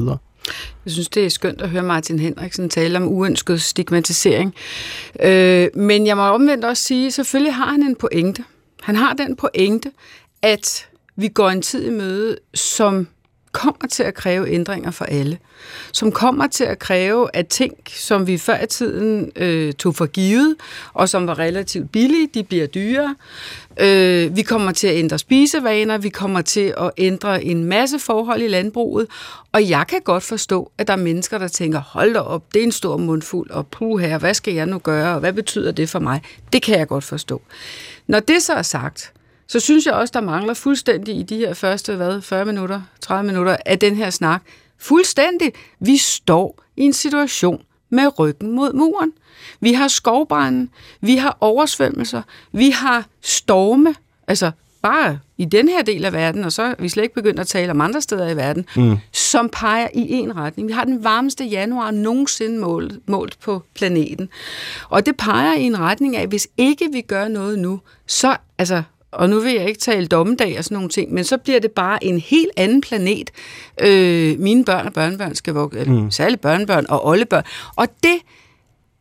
[0.84, 4.54] Jeg synes, det er skønt at høre Martin Henriksen tale om uønsket stigmatisering.
[5.20, 8.44] Øh, men jeg må omvendt også sige, selvfølgelig har han en pointe.
[8.82, 9.90] Han har den pointe,
[10.42, 13.08] at vi går en tid i møde, som
[13.54, 15.38] kommer til at kræve ændringer for alle.
[15.92, 20.06] Som kommer til at kræve, at ting, som vi før i tiden øh, tog for
[20.06, 20.56] givet,
[20.94, 23.14] og som var relativt billige, de bliver dyre.
[23.80, 28.42] Øh, vi kommer til at ændre spisevaner, vi kommer til at ændre en masse forhold
[28.42, 29.06] i landbruget,
[29.52, 32.60] og jeg kan godt forstå, at der er mennesker, der tænker, hold da op, det
[32.60, 35.72] er en stor mundfuld, og puh her, hvad skal jeg nu gøre, og hvad betyder
[35.72, 36.20] det for mig?
[36.52, 37.42] Det kan jeg godt forstå.
[38.06, 39.12] Når det så er sagt,
[39.48, 43.26] så synes jeg også, der mangler fuldstændig i de her første hvad, 40 minutter, 30
[43.26, 44.42] minutter af den her snak,
[44.84, 45.52] Fuldstændig.
[45.80, 49.12] Vi står i en situation med ryggen mod muren.
[49.60, 50.68] Vi har skovbrænde,
[51.00, 53.94] vi har oversvømmelser, vi har storme,
[54.28, 54.50] altså
[54.82, 57.46] bare i den her del af verden, og så er vi slet ikke begyndt at
[57.46, 58.96] tale om andre steder i verden, mm.
[59.12, 60.68] som peger i en retning.
[60.68, 64.28] Vi har den varmeste januar nogensinde målt, målt på planeten.
[64.88, 68.36] Og det peger i en retning af, at hvis ikke vi gør noget nu, så,
[68.58, 68.82] altså,
[69.14, 71.70] og nu vil jeg ikke tale dommedag og sådan nogle ting, men så bliver det
[71.70, 73.30] bare en helt anden planet,
[73.80, 76.10] øh, mine børn og børnebørn skal vokse, mm.
[76.10, 77.44] særligt børnebørn og oldebørn.
[77.76, 78.16] Og det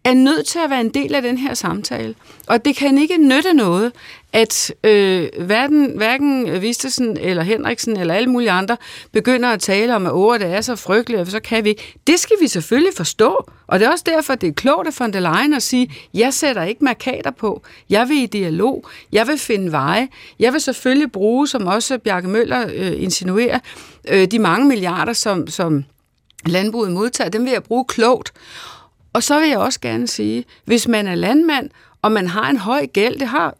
[0.03, 2.15] er nødt til at være en del af den her samtale.
[2.47, 3.91] Og det kan ikke nytte noget,
[4.33, 8.77] at øh, hverken, hverken Vistesen eller Henriksen eller alle mulige andre
[9.11, 11.93] begynder at tale om, at åh, det er så frygteligt, og så kan vi ikke.
[12.07, 15.13] Det skal vi selvfølgelig forstå, og det er også derfor, det er klogt af von
[15.13, 19.37] der Leyen at sige, jeg sætter ikke markader på, jeg vil i dialog, jeg vil
[19.37, 20.07] finde veje,
[20.39, 23.59] jeg vil selvfølgelig bruge, som også Bjarke Møller øh, insinuerer,
[24.07, 25.83] øh, de mange milliarder, som, som
[26.45, 28.33] landbruget modtager, dem vil jeg bruge klogt.
[29.13, 31.69] Og så vil jeg også gerne sige, hvis man er landmand,
[32.03, 33.55] og man har en høj gæld, det har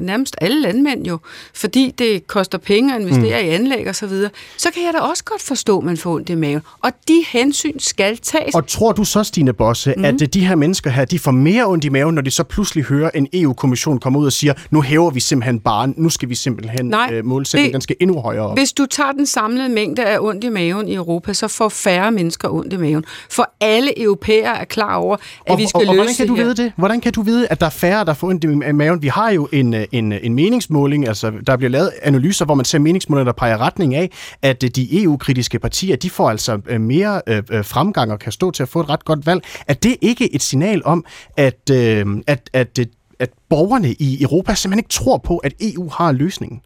[0.00, 1.18] nærmest alle landmænd jo,
[1.54, 3.48] fordi det koster penge at investere mm.
[3.48, 6.14] i anlæg og så videre, så kan jeg da også godt forstå, at man får
[6.14, 6.62] ondt i maven.
[6.82, 8.54] Og de hensyn skal tages.
[8.54, 10.04] Og tror du så, Stine Bosse, mm.
[10.04, 12.84] at de her mennesker her, de får mere ondt i maven, når de så pludselig
[12.84, 16.34] hører en EU-kommission komme ud og siger, nu hæver vi simpelthen bare, nu skal vi
[16.34, 18.58] simpelthen Nej, øh, målsætningen, den skal endnu højere op.
[18.58, 22.12] Hvis du tager den samlede mængde af ondt i maven i Europa, så får færre
[22.12, 23.04] mennesker ondt i maven.
[23.30, 26.26] For alle europæere er klar over, at og, vi skal og, og, løse hvordan kan
[26.26, 26.44] du det her.
[26.44, 26.72] vide det?
[26.76, 29.02] Hvordan kan du vide, at der er færre, der får ondt i maven?
[29.02, 32.54] Vi har jo en, øh, en, øh, en meningsmåling, altså der bliver lavet analyser, hvor
[32.54, 34.10] man ser meningsmålinger, der peger retning af,
[34.42, 38.62] at øh, de EU-kritiske partier, de får altså mere øh, fremgang og kan stå til
[38.62, 39.42] at få et ret godt valg.
[39.66, 41.04] Er det ikke et signal om,
[41.36, 42.78] at, øh, at, at,
[43.18, 46.60] at borgerne i Europa simpelthen ikke tror på, at EU har løsningen?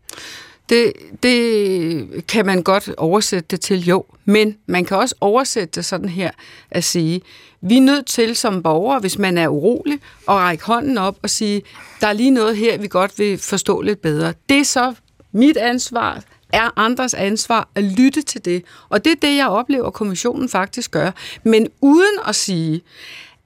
[0.71, 4.05] Det, det kan man godt oversætte det til, jo.
[4.25, 6.31] Men man kan også oversætte det sådan her
[6.71, 7.21] at sige,
[7.61, 11.31] vi er nødt til som borgere, hvis man er urolig, at række hånden op og
[11.31, 11.63] sige,
[12.01, 14.35] der er lige noget her, vi godt vil forstå lidt bedre.
[14.49, 14.95] Det er så
[15.33, 18.65] mit ansvar, er andres ansvar at lytte til det.
[18.89, 21.11] Og det er det, jeg oplever, at kommissionen faktisk gør.
[21.45, 22.83] Men uden at sige,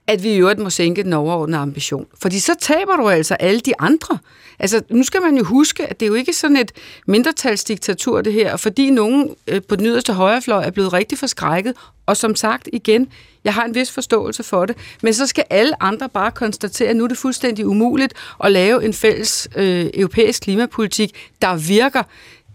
[0.07, 2.05] at vi i øvrigt må sænke den overordnede ambition.
[2.21, 4.17] Fordi så taber du altså alle de andre.
[4.59, 6.71] Altså, nu skal man jo huske, at det er jo ikke sådan et
[7.07, 11.73] mindretalsdiktatur, det her, fordi nogen øh, på den yderste højrefløj er blevet rigtig forskrækket,
[12.05, 13.07] og som sagt igen,
[13.43, 16.95] jeg har en vis forståelse for det, men så skal alle andre bare konstatere, at
[16.95, 18.13] nu er det fuldstændig umuligt
[18.43, 22.03] at lave en fælles øh, europæisk klimapolitik, der virker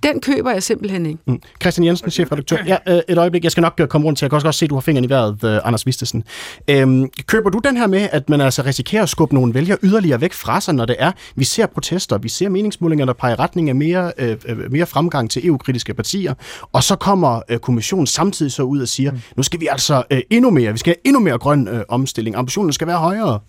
[0.02, 1.20] den køber jeg simpelthen ikke.
[1.26, 1.40] Mm.
[1.62, 2.56] Christian Jensen, chefredaktør.
[2.66, 3.44] Ja, øh, et øjeblik.
[3.44, 4.24] Jeg skal nok komme rundt til.
[4.24, 6.24] Jeg kan også godt se, at du har fingeren i vejret, uh, Anders Vistesen.
[6.68, 10.20] Øhm, køber du den her med, at man altså risikerer at skubbe nogle vælgere yderligere
[10.20, 13.68] væk fra sig, når det er, vi ser protester, vi ser meningsmålinger, der peger retning
[13.68, 16.34] af mere, øh, øh mere fremgang til EU-kritiske partier,
[16.72, 19.20] og så kommer øh, kommissionen samtidig så ud og siger, mm.
[19.36, 22.36] nu skal vi altså øh, endnu mere, vi skal have endnu mere grøn øh, omstilling.
[22.36, 23.40] Ambitionen skal være højere.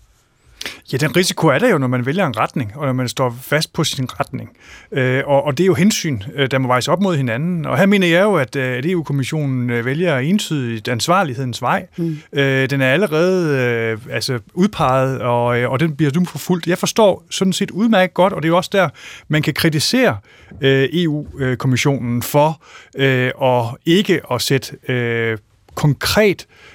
[0.92, 3.36] Ja, den risiko er der jo, når man vælger en retning, og når man står
[3.42, 4.50] fast på sin retning.
[4.92, 7.66] Øh, og, og det er jo hensyn, øh, der må vejes op mod hinanden.
[7.66, 11.86] Og her mener jeg jo, at, øh, at EU-kommissionen øh, vælger entydigt ansvarlighedens vej.
[11.96, 12.18] Mm.
[12.32, 16.66] Øh, den er allerede øh, altså udpeget, og, og den bliver nu forfulgt.
[16.66, 18.88] Jeg forstår sådan set udmærket godt, og det er jo også der,
[19.28, 20.16] man kan kritisere
[20.60, 22.62] øh, EU-kommissionen for
[22.96, 25.38] øh, at ikke at sætte øh,
[25.74, 26.71] konkret øh,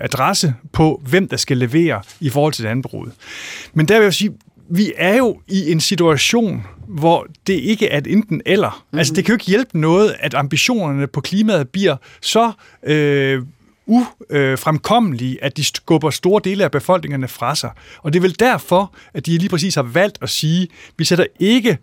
[0.00, 3.12] adresse på, hvem der skal levere i forhold til landbruget.
[3.74, 4.32] Men der vil jeg sige,
[4.70, 8.70] vi er jo i en situation, hvor det ikke er et enten eller.
[8.70, 8.98] Mm-hmm.
[8.98, 12.52] Altså, det kan jo ikke hjælpe noget, at ambitionerne på klimaet bliver så
[12.86, 13.42] øh,
[13.86, 17.70] ufremkommelige, at de skubber store dele af befolkningerne fra sig.
[18.02, 21.26] Og det er vel derfor, at de lige præcis har valgt at sige, vi sætter
[21.40, 21.78] ikke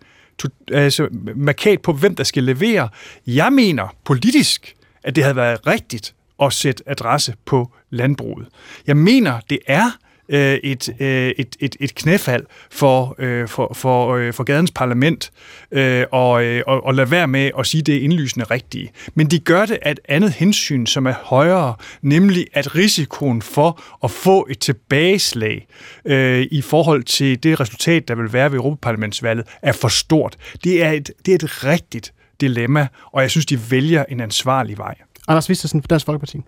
[0.72, 2.88] altså, markat på, hvem der skal levere.
[3.26, 4.74] Jeg mener politisk,
[5.04, 8.48] at det havde været rigtigt at sætte adresse på landbruget.
[8.86, 9.90] Jeg mener, det er
[10.30, 15.30] øh, et, øh, et, et, et knæfald for, øh, for, for, øh, for gadens parlament
[15.72, 18.90] øh, og, øh, og, og lade være med at sige, det er indlysende rigtige.
[19.14, 23.82] Men de gør det af et andet hensyn, som er højere, nemlig at risikoen for
[24.04, 25.66] at få et tilbageslag
[26.04, 30.36] øh, i forhold til det resultat, der vil være ved Europaparlamentsvalget, er for stort.
[30.64, 34.78] Det er et, det er et rigtigt dilemma, og jeg synes, de vælger en ansvarlig
[34.78, 34.94] vej.
[35.30, 36.42] Anders Vistesen fra Dansk Folkeparti.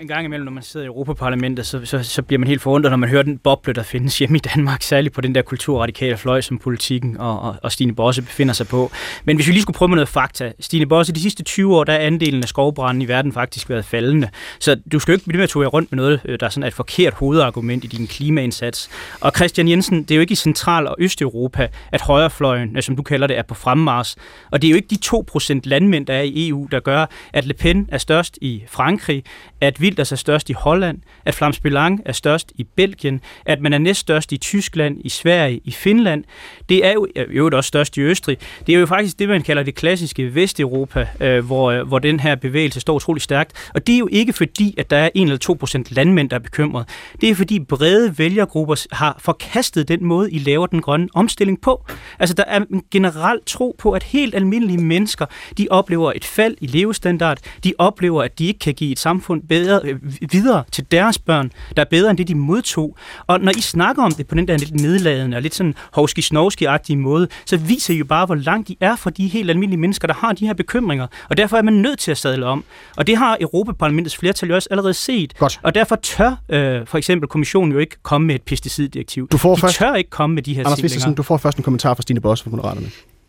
[0.00, 2.92] En gang imellem, når man sidder i Europaparlamentet, så, så, så bliver man helt forundret,
[2.92, 6.16] når man hører den boble, der findes hjemme i Danmark, særligt på den der kulturradikale
[6.16, 8.90] fløj, som politikken og, og, og Stine Bosse befinder sig på.
[9.24, 10.52] Men hvis vi lige skulle prøve med noget fakta.
[10.60, 13.84] Stine Bosse, de sidste 20 år, der er andelen af skovbranden i verden faktisk været
[13.84, 14.28] faldende.
[14.58, 16.50] Så du skal jo ikke blive med at tage rundt med noget, øh, der er
[16.50, 18.90] sådan et forkert hovedargument i din klimaindsats.
[19.20, 22.96] Og Christian Jensen, det er jo ikke i Central- og Østeuropa, at højrefløjen, øh, som
[22.96, 24.16] du kalder det, er på fremmars.
[24.50, 27.46] Og det er jo ikke de 2% landmænd, der er i EU, der gør, at
[27.46, 29.24] Le Pen er størst i Frankrig,
[29.60, 33.72] at Wilders er størst i Holland, at Flams Belang er størst i Belgien, at man
[33.72, 36.24] er næststørst i Tyskland, i Sverige, i Finland.
[36.68, 38.38] Det er jo, jo også størst i Østrig.
[38.66, 42.20] Det er jo faktisk det, man kalder det klassiske Vesteuropa, øh, hvor, øh, hvor den
[42.20, 43.70] her bevægelse står utrolig stærkt.
[43.74, 46.36] Og det er jo ikke fordi, at der er 1 eller 2 procent landmænd, der
[46.36, 46.88] er bekymret.
[47.20, 51.86] Det er fordi brede vælgergrupper har forkastet den måde, I laver den grønne omstilling på.
[52.18, 55.26] Altså, der er en generel tro på, at helt almindelige mennesker,
[55.58, 57.38] de oplever et fald i levestandard.
[57.64, 59.98] De oplever, at de ikke kan give et samfund bedre, øh,
[60.32, 62.96] videre til deres børn, der er bedre end det, de modtog.
[63.26, 66.22] Og når I snakker om det på den der lidt nedladende og lidt sådan hovski
[66.22, 69.50] snovski agtige måde, så viser I jo bare, hvor langt de er fra de helt
[69.50, 71.06] almindelige mennesker, der har de her bekymringer.
[71.30, 72.64] Og derfor er man nødt til at sadle om.
[72.96, 75.38] Og det har Europaparlamentets flertal jo også allerede set.
[75.38, 75.60] Godt.
[75.62, 79.28] Og derfor tør øh, for eksempel kommissionen jo ikke komme med et pesticiddirektiv.
[79.28, 81.58] Du får de først- tør ikke komme med de her Anders ting du får først
[81.58, 82.86] en kommentar fra Stine Bosse fra Moderaterne.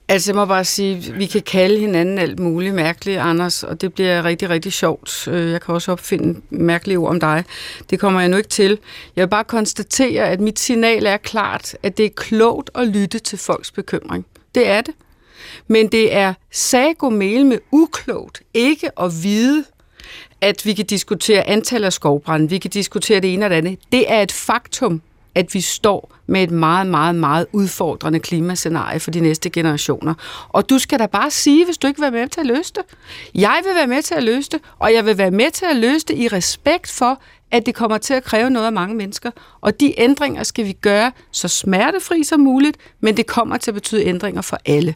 [0.10, 3.94] Altså, jeg må bare sige, vi kan kalde hinanden alt muligt mærkeligt, Anders, og det
[3.94, 5.28] bliver rigtig, rigtig sjovt.
[5.28, 7.44] Øh, jeg kan også opfinde mærkelige ord om dig.
[7.90, 8.80] Det kommer jeg nu ikke til.
[9.16, 13.20] Jeg vil bare konstatere, at mit signal er klart, at det er klogt at lytte
[13.20, 14.26] til folks bekymring.
[14.56, 14.94] Det er det.
[15.68, 19.66] Men det er sagomel med uklogt ikke at vide,
[20.42, 23.80] at vi kan diskutere antal af skovbrænde, vi kan diskutere det ene og det andet.
[23.92, 25.02] Det er et faktum,
[25.38, 30.14] at vi står med et meget, meget, meget udfordrende klimascenarie for de næste generationer.
[30.50, 32.74] Og du skal da bare sige, hvis du ikke vil være med til at løse
[32.74, 32.84] det.
[33.36, 35.76] Jeg vil være med til at løse det, og jeg vil være med til at
[35.76, 37.22] løse det i respekt for,
[37.52, 39.32] at det kommer til at kræve noget af mange mennesker.
[39.62, 43.76] Og de ændringer skal vi gøre så smertefri som muligt, men det kommer til at
[43.76, 44.96] betyde ændringer for alle.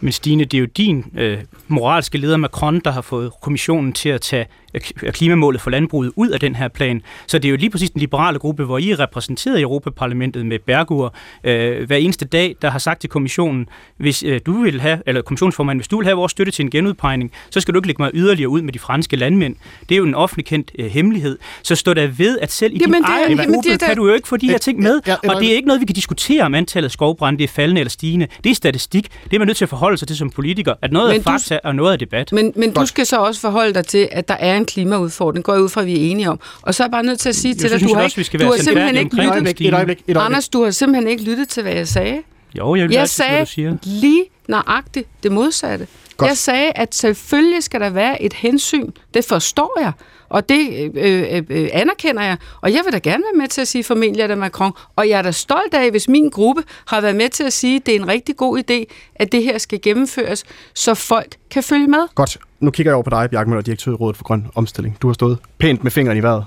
[0.00, 4.08] Men Stine, det er jo din øh, moralske leder Macron, der har fået kommissionen til
[4.08, 4.80] at tage øh,
[5.12, 7.02] klimamålet for landbruget ud af den her plan.
[7.26, 10.46] Så det er jo lige præcis den liberale gruppe, hvor I er repræsenteret i Europaparlamentet
[10.46, 14.80] med Bergur øh, hver eneste dag, der har sagt til kommissionen, hvis øh, du vil
[14.80, 17.78] have, eller kommissionsformanden, hvis du vil have vores støtte til en genudpegning, så skal du
[17.78, 19.56] ikke lægge mig yderligere ud med de franske landmænd.
[19.88, 21.38] Det er jo en offentlig kendt øh, hemmelighed.
[21.62, 23.82] Så stå der ved, at selv i Jamen, din det er- egen jamen, gruppe det
[23.82, 25.00] er kan du jo ikke få de her ting med.
[25.06, 27.44] Ja, ja, Og det er ikke noget, vi kan diskutere om antallet af skovbrænde, det
[27.44, 28.26] er faldende eller stigende.
[28.44, 29.08] Det er statistik.
[29.24, 30.74] Det er man nødt til at forholde sig til som politiker.
[30.82, 32.32] At noget Men er du- fakta og noget er debat.
[32.32, 35.52] Men, men du skal så også forholde dig til, at der er en klimaudfordring, går
[35.52, 36.40] jeg ud fra, at vi er enige om.
[36.62, 38.04] Og så er jeg bare nødt til at sige til så dig, du jeg har,
[38.04, 40.26] også, ikke, du har simpelthen ikke omkring Et lyttet, øjeblik, et øjeblik, et øjeblik.
[40.26, 42.22] Anders, du har simpelthen ikke lyttet til, hvad jeg sagde.
[42.58, 43.76] Jo, jeg vil Jeg altid, hvad sagde du siger.
[43.82, 45.86] lige nøjagtigt det modsatte.
[46.16, 46.28] Godt.
[46.28, 48.90] Jeg sagde, at selvfølgelig skal der være et hensyn.
[49.14, 49.92] Det forstår jeg,
[50.28, 52.36] og det øh, øh, øh, anerkender jeg.
[52.60, 54.72] Og jeg vil da gerne være med til at sige formentlig er det Macron.
[54.96, 57.76] Og jeg er da stolt af, hvis min gruppe har været med til at sige,
[57.76, 60.44] at det er en rigtig god idé, at det her skal gennemføres,
[60.74, 62.00] så folk kan følge med.
[62.14, 62.38] Godt.
[62.60, 64.96] Nu kigger jeg over på dig, Bjarke Møller, direktør i Rådet for Grøn Omstilling.
[65.02, 66.44] Du har stået pænt med fingeren i vejret.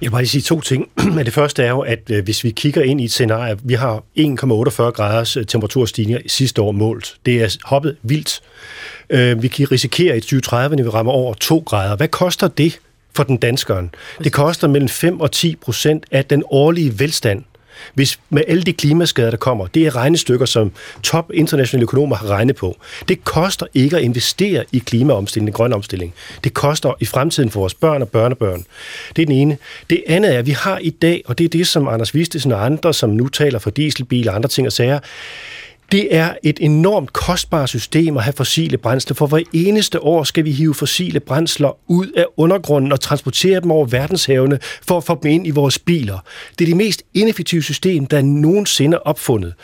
[0.00, 0.88] Jeg vil bare lige sige to ting.
[1.24, 3.96] Det første er jo, at øh, hvis vi kigger ind i et scenarie, vi har
[4.18, 7.14] 1,48 graders øh, temperaturstigninger sidste år målt.
[7.26, 8.40] Det er hoppet vildt.
[9.10, 11.96] Øh, Vi kan risikere i 2030, når vi rammer over 2 grader.
[11.96, 12.80] Hvad koster det
[13.14, 13.90] for den danskeren?
[14.24, 17.44] Det koster mellem 5 og 10 procent af den årlige velstand.
[17.94, 22.26] Hvis med alle de klimaskader, der kommer, det er regnestykker, som top internationale økonomer har
[22.26, 22.76] regnet på.
[23.08, 26.14] Det koster ikke at investere i klimaomstilling, grøn omstilling.
[26.44, 28.64] Det koster i fremtiden for vores børn og børnebørn.
[29.16, 29.56] Det er den ene.
[29.90, 32.52] Det andet er, at vi har i dag, og det er det, som Anders Vistesen
[32.52, 34.98] og andre, som nu taler for dieselbiler og andre ting og sager,
[35.92, 40.44] det er et enormt kostbart system at have fossile brændsler, for hver eneste år skal
[40.44, 45.18] vi hive fossile brændsler ud af undergrunden og transportere dem over verdenshavene for at få
[45.22, 46.18] dem ind i vores biler.
[46.58, 49.54] Det er det mest ineffektive system, der nogensinde er opfundet.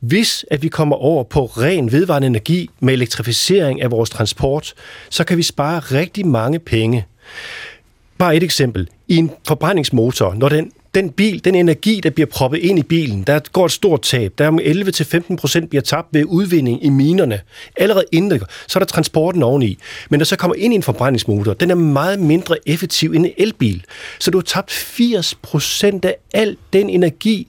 [0.00, 4.74] Hvis at vi kommer over på ren vedvarende energi med elektrificering af vores transport,
[5.10, 7.06] så kan vi spare rigtig mange penge.
[8.18, 8.88] Bare et eksempel.
[9.08, 13.22] I en forbrændingsmotor, når den, den bil, den energi, der bliver proppet ind i bilen,
[13.22, 14.32] der går et stort tab.
[14.38, 17.40] Der er om 11-15 procent bliver tabt ved udvinding i minerne.
[17.76, 19.78] Allerede inden, så er der transporten oveni.
[20.10, 23.32] Men der så kommer ind i en forbrændingsmotor, den er meget mindre effektiv end en
[23.36, 23.84] elbil.
[24.18, 27.48] Så du har tabt 80 procent af al den energi,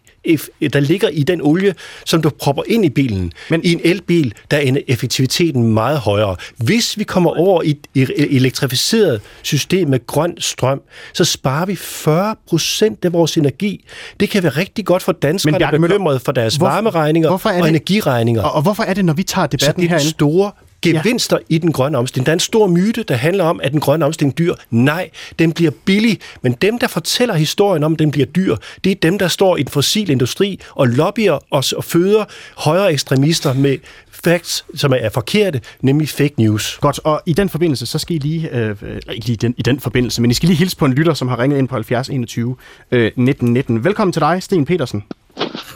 [0.74, 3.32] der ligger i den olie, som du propper ind i bilen.
[3.50, 6.36] Men- i en elbil, der er effektiviteten meget højere.
[6.58, 10.82] Hvis vi kommer over i et elektrificeret system med grøn strøm,
[11.14, 13.86] så sparer vi 40 procent af vores energi.
[14.20, 17.50] Det kan være rigtig godt for danskere, der er bekymrede for deres hvorfor- varmeregninger hvorfor
[17.50, 18.44] er og det- energiregninger.
[18.44, 20.10] Og, og hvorfor er det, når vi tager så det debatten er den herinde?
[20.10, 20.52] store
[20.84, 21.56] gevinster ja.
[21.56, 22.26] i den grønne omstilling.
[22.26, 24.56] Der er en stor myte, der handler om, at den grønne omstilling dyr.
[24.70, 28.92] Nej, den bliver billig, men dem, der fortæller historien om, at den bliver dyr, det
[28.92, 32.26] er dem, der står i den fossile industri og lobbyer os og føder
[32.58, 33.78] højere ekstremister med
[34.12, 36.78] facts, som er forkerte, nemlig fake news.
[36.82, 38.76] Godt, og i den forbindelse, så skal I lige, øh,
[39.14, 41.28] ikke lige den, i den forbindelse, men I skal lige hilse på en lytter, som
[41.28, 42.56] har ringet ind på 70 21
[42.92, 43.84] øh, 19 19.
[43.84, 45.04] Velkommen til dig, Sten Petersen.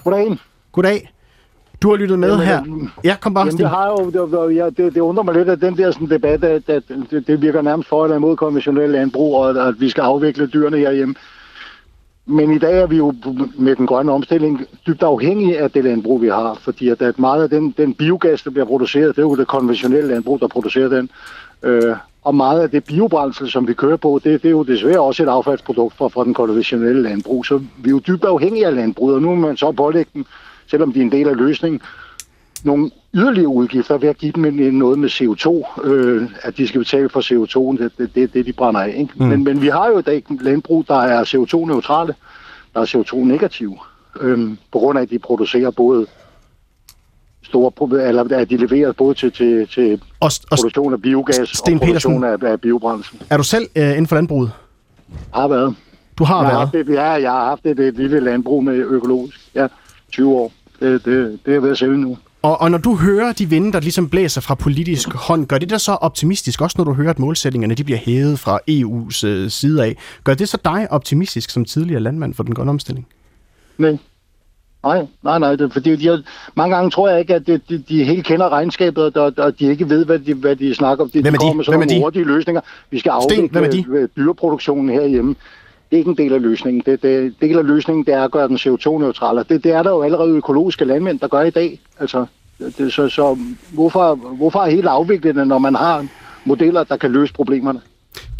[0.03, 0.37] Goddag.
[0.71, 1.16] Goddag.
[1.81, 2.63] Du har lyttet med Jamen, her.
[3.03, 4.09] Ja, kom bare, Jamen, det, har jo,
[4.59, 7.41] det, det, det undrer mig lidt, at den der sådan, debat, at, at det, det
[7.41, 11.15] virker nærmest for eller imod konventionel landbrug, og at, at vi skal afvikle dyrene herhjemme.
[12.25, 13.13] Men i dag er vi jo
[13.57, 17.43] med den grønne omstilling dybt afhængige af det landbrug, vi har, fordi at, at meget
[17.43, 20.89] af den, den biogas, der bliver produceret, det er jo det konventionelle landbrug, der producerer
[20.89, 21.09] den.
[21.63, 25.01] Øh, og meget af det biobrændsel, som vi kører på, det, det er jo desværre
[25.01, 27.45] også et affaldsprodukt fra, fra den konventionelle landbrug.
[27.45, 30.25] Så vi er jo dybt afhængige af landbruget, og nu må man så pålægge dem,
[30.67, 31.81] selvom de er en del af løsningen,
[32.63, 36.79] nogle yderligere udgifter ved at give dem en, noget med CO2, øh, at de skal
[36.79, 38.95] betale for CO2'en, det er det, det, det, de brænder af.
[38.97, 39.13] Ikke?
[39.15, 39.25] Mm.
[39.25, 42.15] Men, men vi har jo i dag landbrug, der er CO2-neutrale,
[42.73, 43.77] der er CO2-negative,
[44.21, 46.05] øh, på grund af, at de producerer både
[47.43, 51.73] store, eller at de leverer både til, til, til Og, og produktion af biogas Sten
[51.73, 53.21] og produktion af, af biobrændsel.
[53.29, 54.51] er du selv øh, inden for landbruget?
[55.33, 55.75] Har været.
[56.17, 56.59] Du har Jeg har været.
[56.59, 59.39] haft et, ja, jeg har haft et, et lille landbrug med økologisk.
[59.55, 59.67] Ja,
[60.11, 60.51] 20 år.
[60.79, 62.17] Det, det, det er ved at sælge nu.
[62.41, 65.69] Og, og når du hører de vinde, der ligesom blæser fra politisk hånd, gør det
[65.69, 69.49] dig så optimistisk, også når du hører, at målsætningerne de bliver hævet fra EU's øh,
[69.49, 69.97] side af?
[70.23, 73.07] Gør det så dig optimistisk som tidligere landmand for den grønne omstilling?
[73.77, 73.97] Nej.
[74.83, 75.55] Nej, nej, nej.
[75.55, 76.23] Det, fordi de
[76.55, 79.65] mange gange tror jeg ikke, at de, de, de helt kender regnskabet, og, og de
[79.65, 81.09] ikke ved, hvad de, hvad de snakker om.
[81.09, 81.47] De, Hvem er de de?
[81.47, 81.99] kommer med sådan Hvem er de?
[81.99, 82.61] hurtige løsninger.
[82.91, 83.77] Vi skal Sten, hvem er de?
[83.77, 85.35] afvikle dyreproduktionen herhjemme.
[85.89, 86.83] Det er ikke en del af løsningen.
[86.85, 89.37] Det, det, del af løsningen det er at gøre den CO2-neutral.
[89.37, 91.79] Og Det, det er der jo allerede økologiske landmænd, der gør i dag.
[91.99, 92.25] Altså,
[92.59, 93.37] det, så så
[93.73, 96.07] hvorfor, hvorfor er helt afvikle det, når man har
[96.45, 97.81] modeller, der kan løse problemerne?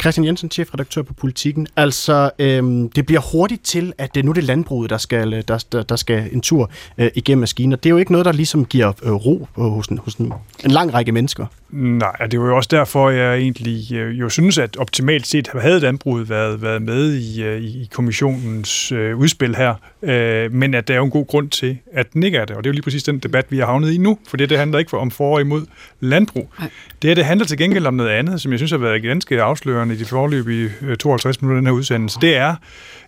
[0.02, 1.66] Christian Jensen, chefredaktør på Politiken.
[1.76, 5.64] Altså, øhm, det bliver hurtigt til, at det nu er det landbruget, der skal, der,
[5.72, 7.76] der, der skal en tur øh, igennem maskiner.
[7.76, 10.32] Det er jo ikke noget, der ligesom giver øh, ro øh, hos, en, hos en,
[10.64, 11.46] en lang række mennesker.
[11.70, 15.80] Nej, det var jo også derfor, jeg egentlig øh, jo synes, at optimalt set havde
[15.80, 20.94] landbruget været, været med i, øh, i kommissionens øh, udspil her, øh, men at der
[20.94, 22.74] er jo en god grund til, at den ikke er det, og det er jo
[22.74, 25.10] lige præcis den debat, vi har havnet i nu, for det, det handler ikke om
[25.10, 25.66] for og imod
[26.00, 26.50] landbrug.
[26.58, 26.70] Nej.
[27.02, 29.42] Det her, det handler til gengæld om noget andet, som jeg synes har været ganske
[29.42, 32.18] afslørende i de forløbige 52 øh, minutter af den her udsendelse.
[32.20, 32.56] Det er,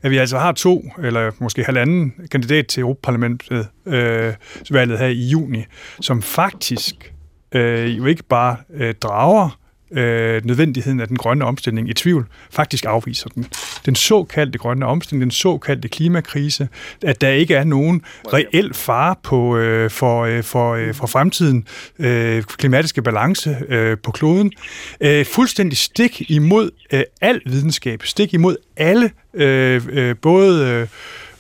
[0.03, 4.35] at vi altså har to, eller måske halvanden kandidat til Europaparlamentet øh,
[4.71, 5.65] valget her i juni,
[6.01, 7.15] som faktisk
[7.53, 9.59] øh, jo ikke bare øh, drager
[9.93, 13.47] øh, nødvendigheden af den grønne omstilling i tvivl, faktisk afviser den.
[13.87, 16.69] Den såkaldte grønne omstilling, den såkaldte klimakrise,
[17.03, 21.67] at der ikke er nogen reel fare på, øh, for, øh, for, øh, for fremtiden,
[21.99, 24.53] øh, klimatiske balance øh, på kloden.
[25.01, 30.67] Øh, fuldstændig stik imod øh, al videnskab, stik imod alle, øh, øh, både...
[30.67, 30.87] Øh,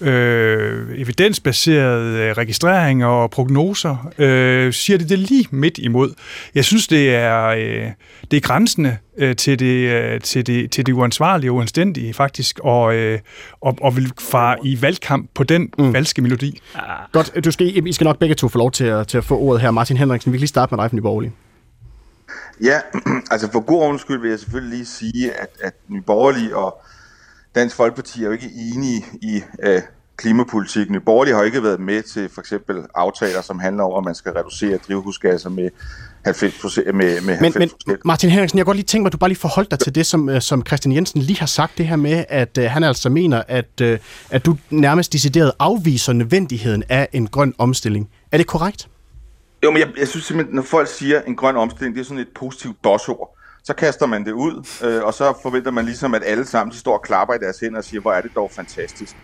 [0.01, 6.15] øh, evidensbaserede øh, registreringer og prognoser, øh, siger det det lige midt imod.
[6.55, 7.91] Jeg synes, det er, øh,
[8.31, 12.59] det er grænsende øh, til, det, øh, til, det, til det uansvarlige og uanstændige, faktisk,
[12.59, 13.19] og, øh,
[13.61, 15.93] og, og vil fare i valgkamp på den mm.
[15.93, 16.61] falske melodi.
[17.13, 19.39] Godt, du skal, I skal nok begge to få lov til at, til at få
[19.39, 19.71] ordet her.
[19.71, 21.33] Martin Henriksen, vi kan lige starte med dig fra Nye Borgerlige.
[22.63, 22.79] Ja,
[23.33, 26.83] altså for god ordens skyld vil jeg selvfølgelig lige sige, at, at Nye Borgerlige og
[27.55, 29.83] Dansk Folkeparti er jo ikke enige i øh,
[30.17, 30.91] klimapolitik.
[30.91, 34.15] Nye Borgerlige har ikke været med til for eksempel aftaler, som handler om, at man
[34.15, 35.71] skal reducere drivhusgasser med
[36.25, 36.87] 90 procent.
[36.87, 39.19] Med, med Men, 90 men Martin Henriksen, jeg kan godt lige tænke mig, at du
[39.19, 41.87] bare lige forholdt dig til det, som, øh, som Christian Jensen lige har sagt, det
[41.87, 43.99] her med, at øh, han altså mener, at, øh,
[44.31, 48.11] at du nærmest decideret afviser nødvendigheden af en grøn omstilling.
[48.33, 48.89] Er det korrekt?
[49.65, 52.19] Jo, men jeg, jeg synes simpelthen, når folk siger en grøn omstilling, det er sådan
[52.19, 53.37] et positivt bossord.
[53.63, 56.79] Så kaster man det ud, øh, og så forventer man ligesom, at alle sammen de
[56.79, 59.17] står og klapper i deres hænder og siger, hvor er det dog fantastisk.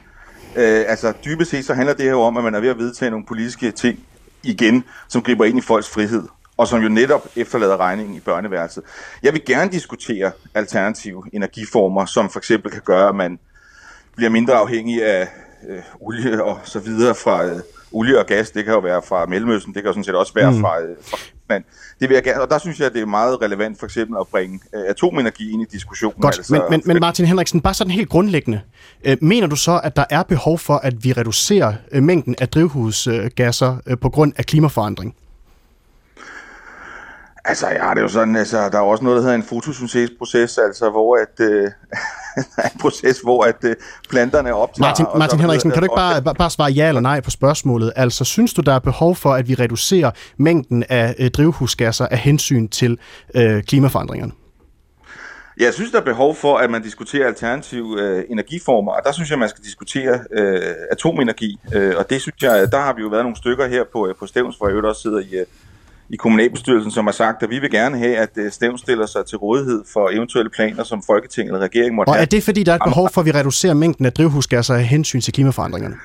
[0.56, 2.78] Øh, altså dybest set så handler det her jo om, at man er ved at
[2.78, 3.98] vedtage nogle politiske ting
[4.42, 6.22] igen, som griber ind i folks frihed,
[6.56, 8.82] og som jo netop efterlader regningen i børneværelset.
[9.22, 13.38] Jeg vil gerne diskutere alternative energiformer, som for eksempel kan gøre, at man
[14.16, 15.28] bliver mindre afhængig af
[15.68, 17.60] øh, olie og så videre fra øh,
[17.92, 18.50] olie og gas.
[18.50, 20.60] Det kan jo være fra Mellemøsten, det kan jo sådan set også være mm.
[20.60, 21.18] fra, øh, fra
[21.48, 21.64] men
[22.00, 24.26] det vil jeg gerne, og der synes jeg, det er meget relevant for eksempel at
[24.26, 26.20] bringe øh, atomenergi ind i diskussionen.
[26.20, 28.60] Godt, altså, men, men, men Martin Henriksen, bare sådan helt grundlæggende.
[29.04, 32.48] Øh, mener du så, at der er behov for, at vi reducerer øh, mængden af
[32.48, 35.14] drivhusgasser øh, på grund af klimaforandring?
[37.44, 40.58] Altså, ja, det er jo sådan, altså, der er også noget, der hedder en fotosyntese-proces,
[40.58, 41.70] altså, hvor at, øh,
[42.58, 43.76] er en proces, hvor at øh,
[44.10, 44.88] planterne optager...
[44.88, 47.92] Martin, Martin Henriksen, kan du ikke bare, bare, svare ja eller nej på spørgsmålet?
[47.96, 52.18] Altså, synes du, der er behov for, at vi reducerer mængden af øh, drivhusgasser af
[52.18, 52.98] hensyn til
[53.34, 54.32] øh, klimaforandringerne?
[55.60, 59.30] Jeg synes, der er behov for, at man diskuterer alternative øh, energiformer, og der synes
[59.30, 61.58] jeg, man skal diskutere øh, atomenergi.
[61.74, 64.26] Øh, og det synes jeg, der har vi jo været nogle stykker her på, på
[64.26, 65.46] Stævns, hvor jeg også sidder i, øh,
[66.10, 69.26] i kommunalbestyrelsen, som har sagt, at vi vil gerne have, at øh, Stævns stiller sig
[69.26, 72.22] til rådighed for eventuelle planer, som Folketinget eller regeringen måtte Og have.
[72.22, 74.84] er det, fordi der er et behov for, at vi reducerer mængden af drivhusgasser af
[74.84, 75.96] hensyn til klimaforandringerne?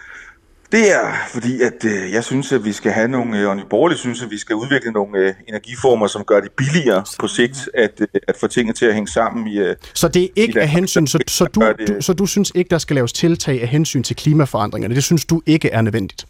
[0.72, 3.64] Det er fordi, at øh, jeg synes, at vi skal have nogle, øh, og Nye
[3.70, 7.70] Borgerlige synes, at vi skal udvikle nogle øh, energiformer, som gør det billigere på sigt,
[7.74, 10.62] at, øh, at få tingene til at hænge sammen i øh, Så det er ikke
[10.62, 13.62] af hensyn, så, så, du, det- du, så du synes ikke, der skal laves tiltag
[13.62, 14.96] af hensyn til klimaforandringerne?
[14.96, 16.26] Det synes du ikke er nødvendigt?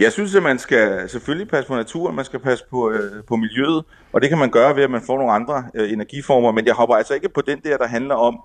[0.00, 3.36] Jeg synes, at man skal selvfølgelig passe på naturen, man skal passe på, øh, på
[3.36, 6.66] miljøet, og det kan man gøre ved, at man får nogle andre øh, energiformer, men
[6.66, 8.40] jeg hopper altså ikke på den der, der handler om,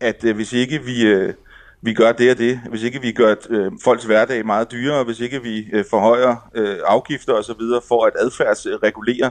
[0.00, 1.34] at øh, hvis ikke vi, øh,
[1.82, 5.20] vi gør det og det, hvis ikke vi gør øh, folks hverdag meget dyrere, hvis
[5.20, 7.60] ikke vi øh, forhøjer øh, afgifter osv.
[7.88, 9.30] for at adfærdsregulere,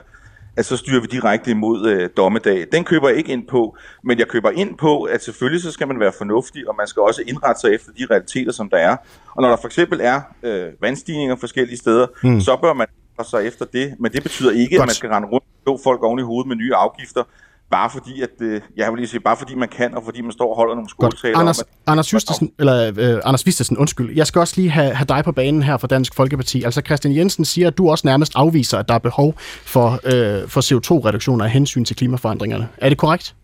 [0.56, 2.66] at så styrer vi direkte imod øh, dommedag.
[2.72, 5.88] Den køber jeg ikke ind på, men jeg køber ind på, at selvfølgelig så skal
[5.88, 8.96] man være fornuftig, og man skal også indrette sig efter de realiteter, som der er.
[9.34, 12.40] Og når der for eksempel er øh, vandstigninger forskellige steder, mm.
[12.40, 12.86] så bør man
[13.30, 14.82] sig efter det, men det betyder ikke, Godt.
[14.82, 17.22] at man skal rende rundt og folk oven i hovedet med nye afgifter,
[17.70, 20.32] bare fordi, at, øh, jeg vil lige sige, bare fordi man kan, og fordi man
[20.32, 21.12] står og holder nogle Godt.
[21.12, 24.16] skåltaler Anders, om, at Anders, Justesen, eller, øh, Anders Vistesen, undskyld.
[24.16, 26.62] Jeg skal også lige have, have dig på banen her for Dansk Folkeparti.
[26.62, 30.48] Altså Christian Jensen siger, at du også nærmest afviser, at der er behov for, øh,
[30.48, 32.68] for CO2-reduktioner af hensyn til klimaforandringerne.
[32.78, 33.34] Er det korrekt?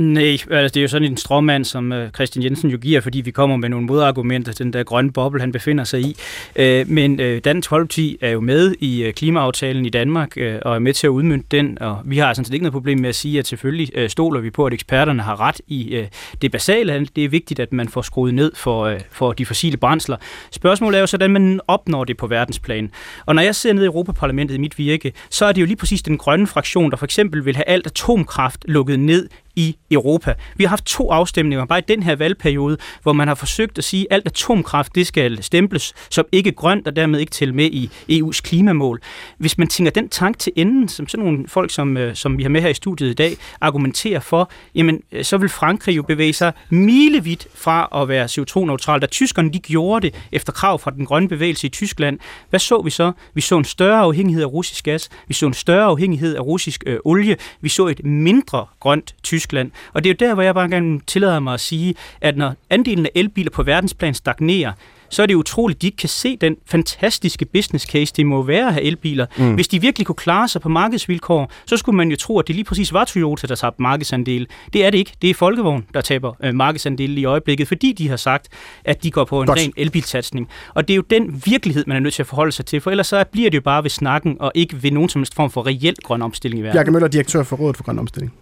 [0.00, 3.20] Nej, altså det er jo sådan en stråmand, som øh, Christian Jensen jo giver, fordi
[3.20, 6.16] vi kommer med nogle modargumenter til den der grønne boble, han befinder sig i.
[6.56, 10.74] Øh, men øh, Dansk Folkeparti er jo med i øh, klimaaftalen i Danmark øh, og
[10.74, 13.08] er med til at udmynde den, og vi har sådan set ikke noget problem med
[13.08, 16.06] at sige, at selvfølgelig øh, stoler vi på, at eksperterne har ret i øh,
[16.42, 17.06] det basale.
[17.16, 20.16] Det er vigtigt, at man får skruet ned for, øh, for de fossile brændsler.
[20.50, 22.90] Spørgsmålet er jo så, hvordan man opnår det på verdensplan.
[23.26, 25.76] Og når jeg ser ned i Europaparlamentet i mit virke, så er det jo lige
[25.76, 29.28] præcis den grønne fraktion, der for eksempel vil have alt atomkraft lukket ned
[29.60, 30.34] i Europa.
[30.56, 33.84] Vi har haft to afstemninger bare i den her valgperiode, hvor man har forsøgt at
[33.84, 37.64] sige, at alt atomkraft det skal stemples som ikke grønt og dermed ikke til med
[37.64, 39.00] i EU's klimamål.
[39.38, 42.42] Hvis man tænker den tanke til enden, som sådan nogle folk, som, øh, som vi
[42.42, 46.02] har med her i studiet i dag, argumenterer for, jamen øh, så vil Frankrig jo
[46.02, 49.00] bevæge sig milevidt fra at være CO2-neutral.
[49.00, 52.18] Da tyskerne de gjorde det efter krav fra den grønne bevægelse i Tyskland,
[52.50, 53.12] hvad så vi så?
[53.34, 56.84] Vi så en større afhængighed af russisk gas, vi så en større afhængighed af russisk
[56.86, 59.70] øh, olie, vi så et mindre grønt tysk Tyskland.
[59.92, 62.54] Og det er jo der, hvor jeg bare gerne tillader mig at sige, at når
[62.70, 64.72] andelen af elbiler på verdensplan stagnerer,
[65.12, 68.42] så er det utroligt, at de ikke kan se den fantastiske business case, det må
[68.42, 69.26] være at have elbiler.
[69.38, 69.54] Mm.
[69.54, 72.54] Hvis de virkelig kunne klare sig på markedsvilkår, så skulle man jo tro, at det
[72.54, 74.46] lige præcis var Toyota, der tabte markedsandel.
[74.72, 75.12] Det er det ikke.
[75.22, 78.48] Det er Folkevogn, der taber øh, markedsandel i øjeblikket, fordi de har sagt,
[78.84, 79.58] at de går på en Godt.
[79.58, 80.48] ren elbilsatsning.
[80.74, 82.90] Og det er jo den virkelighed, man er nødt til at forholde sig til, for
[82.90, 85.50] ellers så bliver det jo bare ved snakken, og ikke ved nogen som helst form
[85.50, 86.76] for reel grøn omstilling i verden.
[86.76, 88.32] Bjarke Møller, direktør for Rådet for Grøn Omstilling.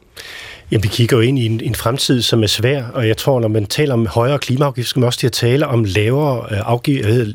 [0.70, 3.40] Jamen, vi kigger jo ind i en, en fremtid, som er svær, og jeg tror,
[3.40, 6.58] når man taler om højere klimaafgift, skal man også til at tale om lavere øh,
[6.64, 7.28] afgift, øh,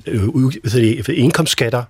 [0.78, 1.84] øh, indkomstskatter.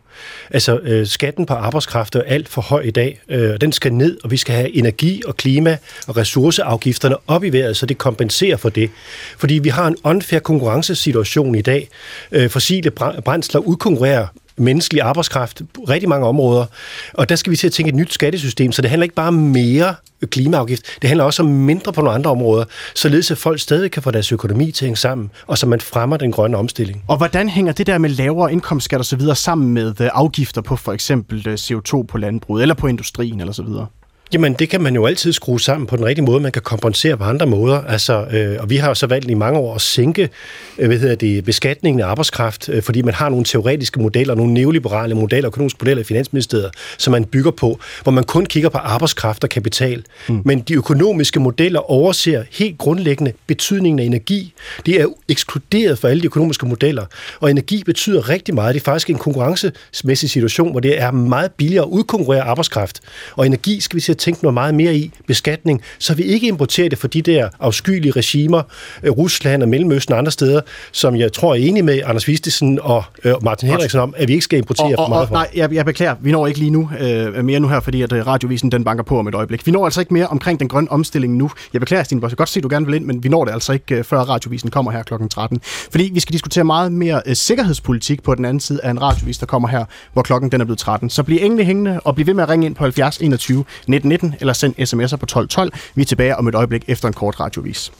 [0.51, 3.93] Altså, øh, skatten på arbejdskraft er alt for høj i dag, øh, og den skal
[3.93, 5.77] ned, og vi skal have energi og klima
[6.07, 8.89] og ressourceafgifterne op i vejret, så det kompenserer for det.
[9.37, 11.89] Fordi vi har en unfair konkurrencesituation i dag.
[12.31, 14.27] Øh, fossile brændsler udkonkurrerer
[14.57, 16.65] menneskelig arbejdskraft på rigtig mange områder.
[17.13, 19.27] Og der skal vi til at tænke et nyt skattesystem, så det handler ikke bare
[19.27, 19.95] om mere
[20.25, 24.03] klimaafgift, det handler også om mindre på nogle andre områder, således at folk stadig kan
[24.03, 27.03] få deres økonomi til at hænge sammen, og så man fremmer den grønne omstilling.
[27.07, 30.61] Og hvordan hænger det der med lavere indkomstskat og så videre sammen med øh, afgifter
[30.61, 33.87] på for eksempel øh, CO2 på landbruget eller på industrien eller så videre?
[34.33, 36.39] Jamen, det kan man jo altid skrue sammen på den rigtige måde.
[36.39, 37.81] Man kan kompensere på andre måder.
[37.81, 40.29] Altså, øh, og vi har så valgt i mange år at sænke
[40.77, 44.53] øh, hvad hedder det, beskatningen af arbejdskraft, øh, fordi man har nogle teoretiske modeller, nogle
[44.53, 48.77] neoliberale modeller, økonomiske modeller i Finansministeriet, som man bygger på, hvor man kun kigger på
[48.77, 50.03] arbejdskraft og kapital.
[50.29, 50.41] Mm.
[50.45, 54.53] Men de økonomiske modeller overser helt grundlæggende betydningen af energi.
[54.85, 57.05] Det er ekskluderet fra alle de økonomiske modeller.
[57.39, 58.75] Og energi betyder rigtig meget.
[58.75, 62.99] Det er faktisk en konkurrencemæssig situation, hvor det er meget billigere at udkonkurrere arbejdskraft.
[63.35, 66.47] Og energi skal vi til at tænke noget meget mere i beskatning, så vi ikke
[66.47, 68.61] importerer det for de der afskyelige regimer,
[69.03, 70.61] øh, Rusland og Mellemøsten og andre steder,
[70.91, 74.33] som jeg tror er enig med Anders Vistesen og øh, Martin Henriksen om, at vi
[74.33, 75.35] ikke skal importere og, for og, meget og, for.
[75.35, 78.13] nej, jeg, jeg beklager, vi når ikke lige nu øh, mere nu her, fordi at
[78.13, 79.65] øh, radiovisen den banker på om et øjeblik.
[79.65, 81.51] Vi når altså ikke mere omkring den grønne omstilling nu.
[81.73, 82.21] Jeg beklager, Stine.
[82.21, 83.95] Jeg kan godt se, at du gerne vil ind, men vi når det altså ikke,
[83.95, 85.13] øh, før radiovisen kommer her kl.
[85.29, 85.61] 13.
[85.63, 89.37] Fordi vi skal diskutere meget mere øh, sikkerhedspolitik på den anden side af en radiovis,
[89.37, 91.09] der kommer her, hvor klokken den er blevet 13.
[91.09, 94.02] Så bliv endelig hængende, og bliv ved med at ringe ind på 70 21 19
[94.05, 95.71] 19, eller send sms'er på 1212.
[95.95, 97.91] Vi er tilbage om et øjeblik efter en kort radiovis.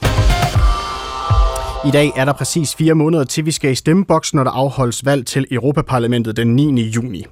[1.86, 5.06] I dag er der præcis fire måneder til, vi skal i stemmeboksen, når der afholdes
[5.06, 6.82] valg til Europaparlamentet den 9.
[6.82, 7.26] juni.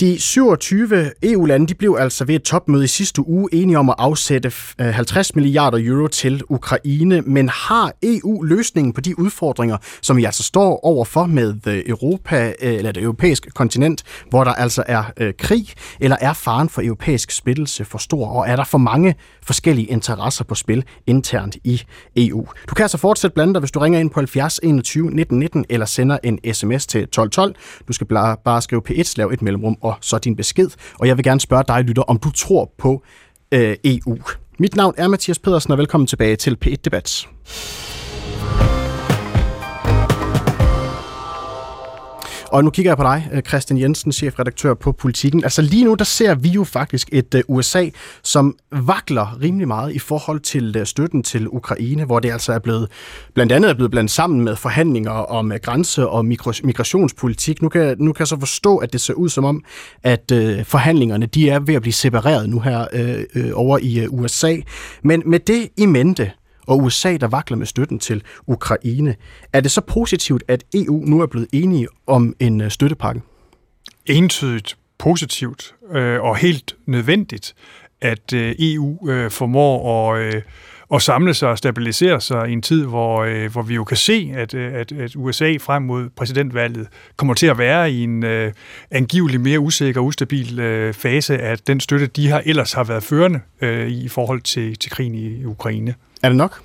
[0.00, 3.94] De 27 EU-lande de blev altså ved et topmøde i sidste uge enige om at
[3.98, 10.16] afsætte øh, 50 milliarder euro til Ukraine, men har EU løsningen på de udfordringer, som
[10.16, 14.82] vi altså står overfor med øh, Europa, øh, eller det europæiske kontinent, hvor der altså
[14.86, 15.68] er krig,
[16.00, 20.44] eller er faren for europæisk splittelse for stor, og er der for mange forskellige interesser
[20.44, 21.82] på spil internt i
[22.16, 22.46] EU?
[22.68, 25.64] Du kan altså fortsætte blande dig, hvis du ringer ind på 70 21 19 19
[25.68, 27.54] eller sender en sms til 1212.
[27.88, 28.06] Du skal
[28.44, 30.70] bare skrive P1, lav et mellemrum og så din besked.
[30.98, 33.02] Og jeg vil gerne spørge dig, lytter, om du tror på
[33.52, 34.18] øh, EU.
[34.58, 37.28] Mit navn er Mathias Pedersen, og velkommen tilbage til P1 Debat.
[42.48, 45.44] Og nu kigger jeg på dig, øh, Christian Jensen, chefredaktør på Politiken.
[45.44, 47.88] Altså lige nu, der ser vi jo faktisk et øh, USA,
[48.22, 52.58] som vakler rimelig meget i forhold til øh, støtten til Ukraine, hvor det altså er
[52.58, 52.88] blevet,
[53.34, 56.24] blandt andet er blevet blandt sammen med forhandlinger om grænse- og
[56.64, 57.62] migrationspolitik.
[57.62, 59.64] Nu kan, nu kan jeg så forstå, at det ser ud som om,
[60.02, 60.32] at
[60.64, 64.56] forhandlingerne de er ved at blive separeret nu her øh, øh, over i USA.
[65.02, 66.30] Men med det i mente,
[66.66, 69.16] og USA, der vakler med støtten til Ukraine.
[69.52, 73.20] Er det så positivt, at EU nu er blevet enige om en øh, støttepakke?
[74.06, 77.54] Entydigt positivt øh, og helt nødvendigt,
[78.00, 80.42] at øh, EU øh, formår at, øh,
[80.94, 83.96] at samle sig og stabilisere sig i en tid, hvor, øh, hvor vi jo kan
[83.96, 88.24] se, at, øh, at, at USA frem mod præsidentvalget kommer til at være i en
[88.24, 88.52] øh,
[88.90, 93.02] angivelig mere usikker og ustabil øh, fase af den støtte, de har ellers har været
[93.02, 95.94] førende øh, i forhold til, til krigen i Ukraine.
[96.22, 96.62] Er det nok?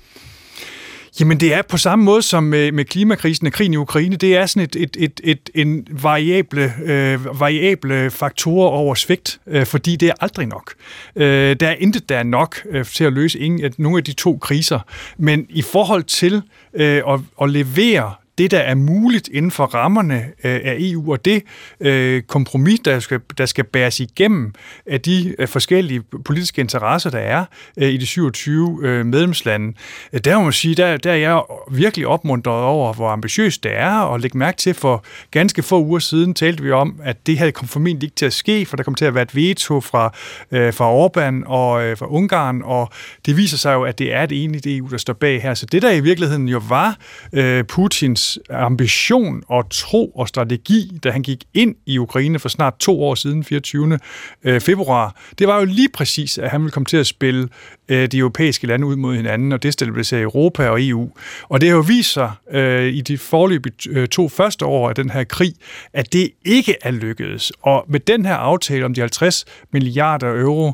[1.20, 4.16] Jamen det er på samme måde som med, med klimakrisen og krigen i Ukraine.
[4.16, 9.66] Det er sådan et, et, et, et en variable, øh, variable faktorer over svigt, øh,
[9.66, 10.74] fordi det er aldrig nok.
[11.16, 14.12] Øh, der er intet, der er nok øh, til at løse ingen, nogle af de
[14.12, 14.80] to kriser.
[15.18, 16.42] Men i forhold til
[16.74, 21.24] øh, at, at levere det, der er muligt inden for rammerne øh, af EU, og
[21.24, 21.42] det
[21.80, 24.54] øh, kompromis, der skal, der skal bæres igennem
[24.86, 27.44] af de øh, forskellige politiske interesser, der er
[27.76, 29.76] øh, i de 27 øh, medlemslande,
[30.24, 33.98] der må man sige, der, der er jeg virkelig opmuntret over, hvor ambitiøst det er,
[33.98, 37.50] og lægge mærke til, for ganske få uger siden talte vi om, at det her
[37.50, 40.14] kom formentlig ikke til at ske, for der kom til at være et veto fra,
[40.52, 42.90] øh, fra Orbán og fra Ungarn, og
[43.26, 45.54] det viser sig jo, at det er et enigt EU, der står bag her.
[45.54, 46.96] Så det, der i virkeligheden jo var
[47.68, 52.74] Putins hans ambition og tro og strategi, da han gik ind i Ukraine for snart
[52.78, 53.98] to år siden, 24.
[54.44, 57.48] Øh, februar, det var jo lige præcis, at han ville komme til at spille
[57.88, 61.10] øh, de europæiske lande ud mod hinanden og destabilisere Europa og EU.
[61.48, 65.10] Og det har jo vist sig øh, i de forløbige to første år af den
[65.10, 65.54] her krig,
[65.92, 67.52] at det ikke er lykkedes.
[67.62, 70.72] Og med den her aftale om de 50 milliarder euro,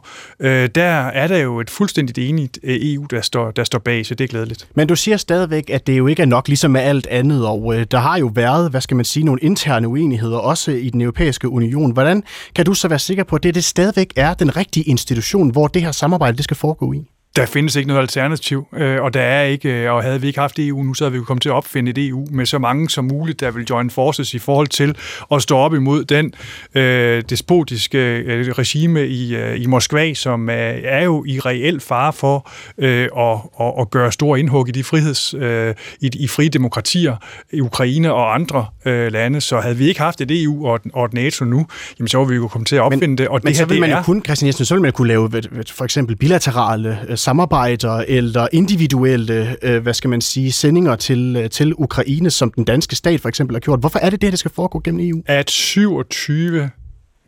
[0.75, 4.25] der er der jo et fuldstændigt enigt EU, der står, der står bag, så det
[4.25, 4.69] er glædeligt.
[4.75, 7.49] Men du siger stadigvæk, at det jo ikke er nok, ligesom med alt andet andet,
[7.49, 10.91] og øh, der har jo været, hvad skal man sige, nogle interne uenigheder, også i
[10.91, 11.93] den europæiske union.
[11.93, 12.23] Hvordan
[12.55, 15.67] kan du så være sikker på, at det, det stadigvæk er den rigtige institution, hvor
[15.67, 17.18] det her samarbejde det skal foregå i?
[17.37, 20.41] Der findes ikke noget alternativ, øh, og der er ikke, øh, og havde vi ikke
[20.41, 22.59] haft EU nu, så havde vi jo kommet til at opfinde et EU med så
[22.59, 24.97] mange som muligt, der vil join forces i forhold til
[25.33, 26.35] at stå op imod den
[26.75, 30.53] øh, despotiske øh, regime i, øh, i Moskva, som er,
[30.85, 34.85] er jo i reel fare for øh, at, at, at gøre store indhug i de
[34.85, 37.17] friheds, øh, i, i frie demokratier
[37.53, 39.41] i Ukraine og andre øh, lande.
[39.41, 41.67] Så havde vi ikke haft et EU og, og et NATO nu,
[41.99, 43.29] jamen så var vi jo kommet til at opfinde men, det.
[43.29, 45.09] Og men det så her, vil man jo kun, Christian Jensen, så vil man kunne
[45.09, 45.31] lave
[45.71, 51.75] for eksempel bilaterale samarbejder eller individuelle, øh, hvad skal man sige, sendinger til, øh, til
[51.75, 53.81] Ukraine, som den danske stat for eksempel har gjort.
[53.81, 55.23] Hvorfor er det det, der skal foregå gennem EU?
[55.27, 56.71] At 27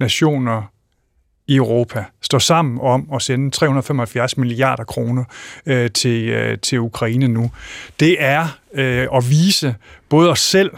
[0.00, 0.62] nationer
[1.48, 5.24] i Europa står sammen om at sende 375 milliarder kroner
[5.66, 7.50] øh, til, øh, til Ukraine nu.
[8.00, 9.74] Det er øh, at vise
[10.08, 10.70] både os selv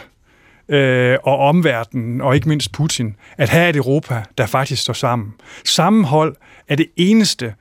[0.68, 4.92] øh, og omverdenen, og ikke mindst Putin, at her er et Europa, der faktisk står
[4.92, 5.34] sammen.
[5.64, 6.36] Sammenhold
[6.68, 7.54] er det eneste,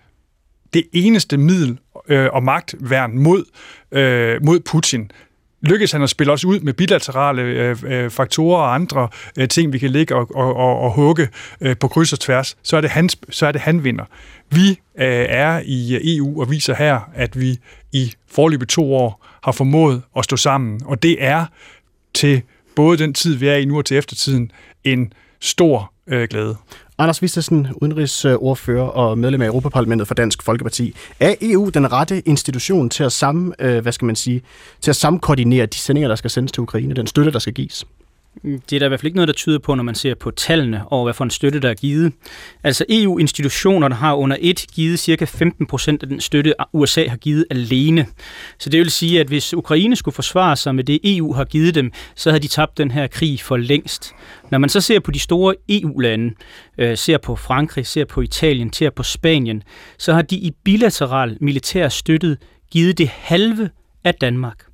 [0.74, 3.44] det eneste middel øh, og magtværn mod,
[3.92, 5.12] øh, mod Putin
[5.62, 9.74] lykkes han at spille os ud med bilaterale øh, øh, faktorer og andre øh, ting,
[9.74, 11.30] vi kan ligge og, og, og, og hugge
[11.62, 14.06] øh, på kryds og tværs, så er det, hans, så er det han vinder.
[14.50, 14.76] Vi øh,
[15.30, 17.60] er i EU og viser her, at vi
[17.92, 21.46] i forløbet to år har formået at stå sammen, og det er
[22.14, 22.42] til
[22.76, 24.52] både den tid, vi er i nu og til eftertiden,
[24.84, 26.56] en stor øh, glæde.
[27.02, 30.96] Anders Vistesen, udenrigsordfører og medlem af Europaparlamentet for Dansk Folkeparti.
[31.20, 34.42] Er EU den rette institution til at, sammen, øh, hvad skal man sige,
[34.82, 37.86] til at samkoordinere de sendinger, der skal sendes til Ukraine, den støtte, der skal gives?
[38.44, 40.32] Det er der i hvert fald ikke noget, der tyder på, når man ser på
[40.32, 42.14] tallene over, hvad for en støtte, der er givet.
[42.64, 48.06] Altså EU-institutionerne har under et givet cirka 15% af den støtte, USA har givet alene.
[48.60, 51.76] Så det vil sige, at hvis Ukraine skulle forsvare sig med det, EU har givet
[51.76, 54.14] dem, så havde de tabt den her krig for længst.
[54.52, 56.34] Når man så ser på de store EU-lande,
[56.78, 59.64] øh, ser på Frankrig, ser på Italien, ser på Spanien,
[59.98, 62.38] så har de i bilateral militær støttet
[62.72, 63.70] givet det halve
[64.04, 64.66] af Danmark.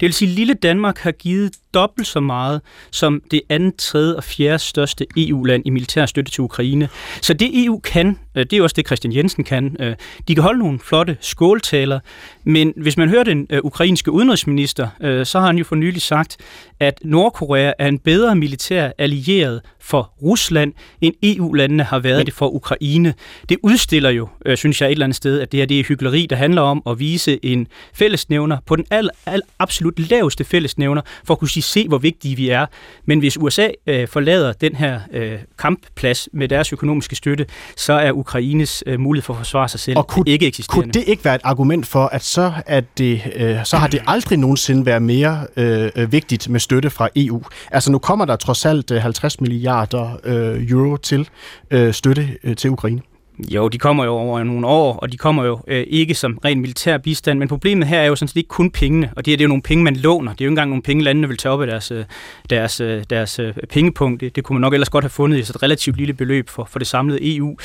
[0.00, 4.16] Det vil sige, at lille Danmark har givet dobbelt så meget som det andet, tredje
[4.16, 6.88] og fjerde største EU-land i militær støtte til Ukraine.
[7.22, 9.76] Så det EU kan, øh, det er også det Christian Jensen kan.
[9.80, 9.94] Øh,
[10.28, 12.00] de kan holde nogle flotte skåltaler,
[12.44, 14.88] men hvis man hører den øh, ukrainske udenrigsminister,
[15.24, 16.36] så har han jo for nylig sagt,
[16.80, 22.48] at Nordkorea er en bedre militær allieret for Rusland, end EU-landene har været det for
[22.48, 23.14] Ukraine.
[23.48, 26.26] Det udstiller jo, synes jeg et eller andet sted, at det her det er hyggeleri,
[26.30, 31.34] der handler om at vise en fællesnævner på den al, al, absolut laveste fællesnævner, for
[31.34, 32.66] at kunne sige, se, hvor vigtige vi er.
[33.06, 38.12] Men hvis USA øh, forlader den her øh, kampplads med deres økonomiske støtte, så er
[38.12, 40.82] Ukraines øh, mulighed for at forsvare sig selv og kunne, ikke eksisterende.
[40.82, 44.00] Kunne det ikke være et argument for, at så, at det, øh, så har det
[44.06, 47.42] aldrig nogensinde været mere øh, øh vigtigt med støtte fra EU?
[47.70, 51.28] Altså nu kommer der trods alt 50 øh, milliarder øh, euro til
[51.70, 53.00] øh, støtte øh, til Ukraine.
[53.38, 56.60] Jo, de kommer jo over nogle år, og de kommer jo øh, ikke som ren
[56.60, 59.36] militær bistand, men problemet her er jo sådan set ikke kun pengene, og det, er,
[59.36, 60.32] det er jo nogle penge, man låner.
[60.32, 62.04] Det er jo ikke engang nogle penge, landene vil tage op af deres, øh,
[62.50, 64.20] deres, øh, deres øh, pengepunkt.
[64.20, 66.64] Det, det kunne man nok ellers godt have fundet i et relativt lille beløb for,
[66.64, 67.56] for det samlede EU.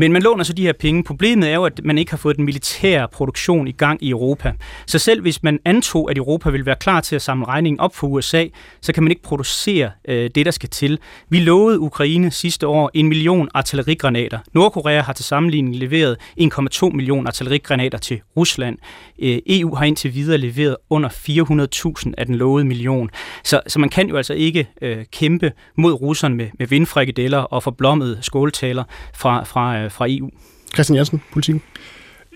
[0.00, 1.04] Men man låner så de her penge.
[1.04, 4.52] Problemet er jo, at man ikke har fået den militære produktion i gang i Europa.
[4.86, 7.94] Så selv hvis man antog, at Europa vil være klar til at samle regningen op
[7.94, 8.46] for USA,
[8.80, 10.98] så kan man ikke producere øh, det, der skal til.
[11.28, 14.38] Vi lovede Ukraine sidste år en million artillerigranater.
[14.52, 18.78] Nordkorea har til sammenligning leveret 1,2 millioner artillerigranater til Rusland.
[19.22, 23.10] Øh, EU har indtil videre leveret under 400.000 af den lovede million.
[23.44, 27.62] Så, så man kan jo altså ikke øh, kæmpe mod russerne med, med vindfrikadeller og
[27.62, 28.84] forblommede skåltaler
[29.14, 30.30] fra, fra, øh, øh, fra EU.
[30.74, 31.62] Christian Jensen, politikken.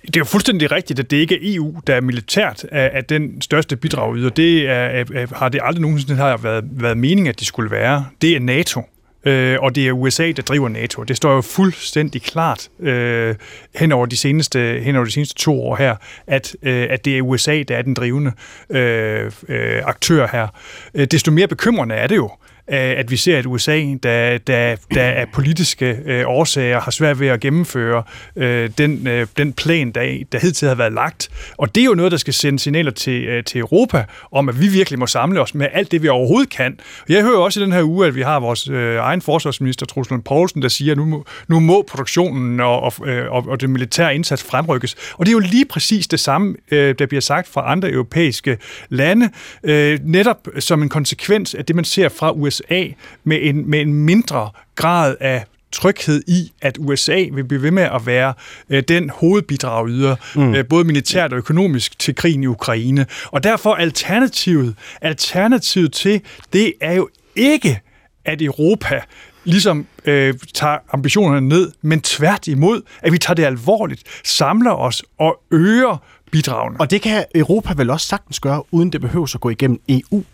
[0.07, 3.05] Det er jo fuldstændig rigtigt, at det ikke er EU, der er militært af, af
[3.05, 7.41] den største bidrag Det er, er, har det aldrig nogensinde har været, været meningen, at
[7.41, 8.07] de skulle være.
[8.23, 8.83] Det er NATO
[9.25, 11.03] øh, og det er USA, der driver NATO.
[11.03, 13.35] Det står jo fuldstændig klart øh,
[13.75, 15.97] hen, over de seneste, hen over de seneste to år her,
[16.27, 18.33] at, øh, at det er USA, der er den drivende
[18.71, 20.49] øh, øh, aktør her.
[20.95, 22.31] Øh, desto mere bekymrende er det jo,
[22.71, 27.21] Øh, at vi ser, at USA, der, der, der af politiske øh, årsager har svært
[27.21, 28.03] ved at gennemføre
[28.37, 31.29] øh, den, øh, den plan, der, der hidtil har været lagt.
[31.59, 34.61] Og det er jo noget, der skal sende signaler til, øh, til Europa om, at
[34.61, 36.79] vi virkelig må samle os med alt det, vi overhovedet kan.
[37.09, 40.23] Jeg hører også i den her uge, at vi har vores øh, egen forsvarsminister, Truslund
[40.23, 43.71] Poulsen, der siger, at nu må, nu må produktionen og, og, øh, og, og den
[43.71, 44.97] militære indsats fremrykkes.
[45.13, 48.59] Og det er jo lige præcis det samme, øh, der bliver sagt fra andre europæiske
[48.89, 49.31] lande,
[49.65, 52.87] øh, netop som en konsekvens af det, man ser fra USA USA
[53.25, 57.83] med en, med en mindre grad af tryghed i, at USA vil blive ved med
[57.83, 58.35] at være
[58.71, 60.55] øh, den hovedbidragyder, mm.
[60.55, 63.07] øh, både militært og økonomisk, til krigen i Ukraine.
[63.27, 66.21] Og derfor alternativet, alternativet til,
[66.53, 67.81] det er jo ikke,
[68.25, 69.01] at Europa
[69.45, 75.43] ligesom øh, tager ambitionerne ned, men tværtimod, at vi tager det alvorligt, samler os og
[75.51, 76.81] øger bidragene.
[76.81, 80.25] Og det kan Europa vel også sagtens gøre, uden det behøver at gå igennem EU?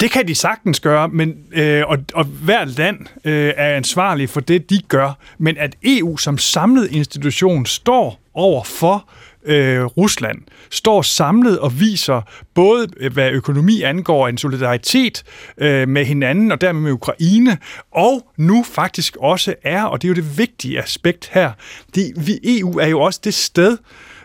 [0.00, 4.40] Det kan de sagtens gøre, men, øh, og, og hvert land øh, er ansvarlig for
[4.40, 5.18] det, de gør.
[5.38, 9.08] Men at EU som samlet institution står over for
[9.44, 10.38] øh, Rusland,
[10.70, 12.22] står samlet og viser
[12.54, 15.22] både, øh, hvad økonomi angår, en solidaritet
[15.58, 17.58] øh, med hinanden og dermed med Ukraine,
[17.90, 21.52] og nu faktisk også er, og det er jo det vigtige aspekt her,
[21.94, 23.78] det, vi, EU er jo også det sted,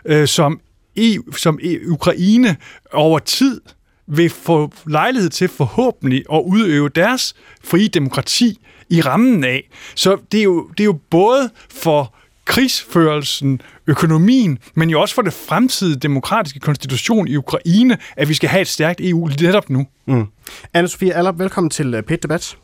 [0.04, 0.60] øh, som,
[0.96, 2.56] EU, som Ukraine
[2.92, 3.60] over tid
[4.08, 7.34] vil få lejlighed til forhåbentlig at udøve deres
[7.64, 8.58] frie demokrati
[8.90, 9.68] i rammen af.
[9.94, 15.22] Så det er jo, det er jo både for krigsførelsen, økonomien, men jo også for
[15.22, 19.86] det fremtidige demokratiske konstitution i Ukraine, at vi skal have et stærkt EU netop nu.
[20.06, 20.26] Mm.
[20.76, 22.56] Anne-Sophie Aller, velkommen til øh, Pet Debat.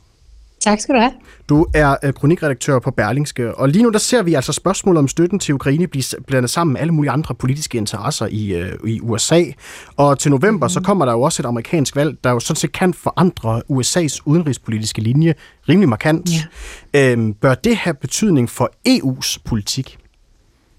[0.61, 1.13] Tak skal du have.
[1.49, 5.09] Du er øh, kronikredaktør på Berlingske, og lige nu der ser vi altså spørgsmålet om
[5.09, 9.01] støtten til Ukraine blive blandet sammen med alle mulige andre politiske interesser i, øh, i
[9.01, 9.43] USA.
[9.97, 10.71] Og til november mm.
[10.71, 14.19] så kommer der jo også et amerikansk valg, der jo sådan set kan forandre USA's
[14.25, 15.35] udenrigspolitiske linje
[15.69, 16.31] rimelig markant.
[16.95, 17.13] Ja.
[17.13, 19.99] Øhm, bør det have betydning for EU's politik?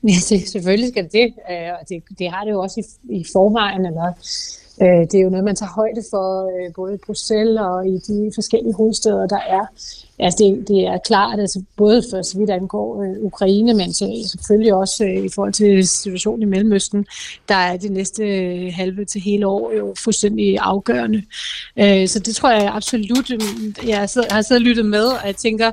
[0.03, 1.33] Ja, det, selvfølgelig skal det det.
[1.51, 1.55] Øh,
[1.89, 2.19] det.
[2.19, 4.13] Det har det jo også i, i forvejen, eller
[4.81, 7.97] Øh, det er jo noget, man tager højde for øh, både i Bruxelles og i
[7.97, 9.65] de forskellige hovedsteder, der er.
[10.19, 14.73] Altså det, det er klart, altså både for så vidt angår øh, Ukraine, men selvfølgelig
[14.73, 17.05] også øh, i forhold til situationen i Mellemøsten,
[17.49, 21.23] der er det næste øh, halve til hele år jo fuldstændig afgørende.
[21.79, 25.05] Øh, så det tror jeg absolut, øh, jeg har siddet, har siddet og lyttet med,
[25.05, 25.71] og jeg tænker,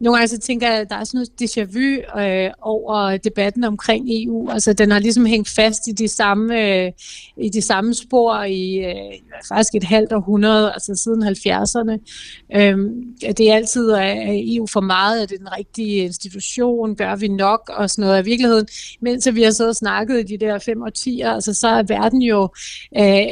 [0.00, 3.64] nogle gange så tænker jeg, at der er sådan noget déjà vu øh, over debatten
[3.64, 4.50] omkring EU.
[4.50, 6.92] Altså, den har ligesom hængt fast i de samme, øh,
[7.36, 8.94] i de samme spor i øh,
[9.48, 11.98] faktisk et halvt århundrede, altså siden 70'erne.
[12.56, 12.78] Øh,
[13.38, 17.70] det er altid, at EU for meget, er det den rigtige institution, gør vi nok,
[17.76, 18.66] og sådan noget af virkeligheden.
[19.00, 22.22] Mens vi har siddet og snakket i de der fem årtier, altså, så er verden
[22.22, 22.48] jo,
[22.98, 23.26] øh,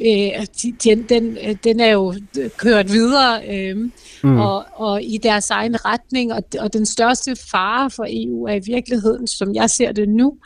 [0.00, 0.46] øh,
[0.84, 2.14] den, den, den er jo
[2.56, 3.76] kørt videre, øh,
[4.22, 4.38] mm.
[4.38, 8.54] og, og i deres egen ret retning, og, og den største fare for EU er
[8.54, 10.36] i virkeligheden, som jeg ser det nu,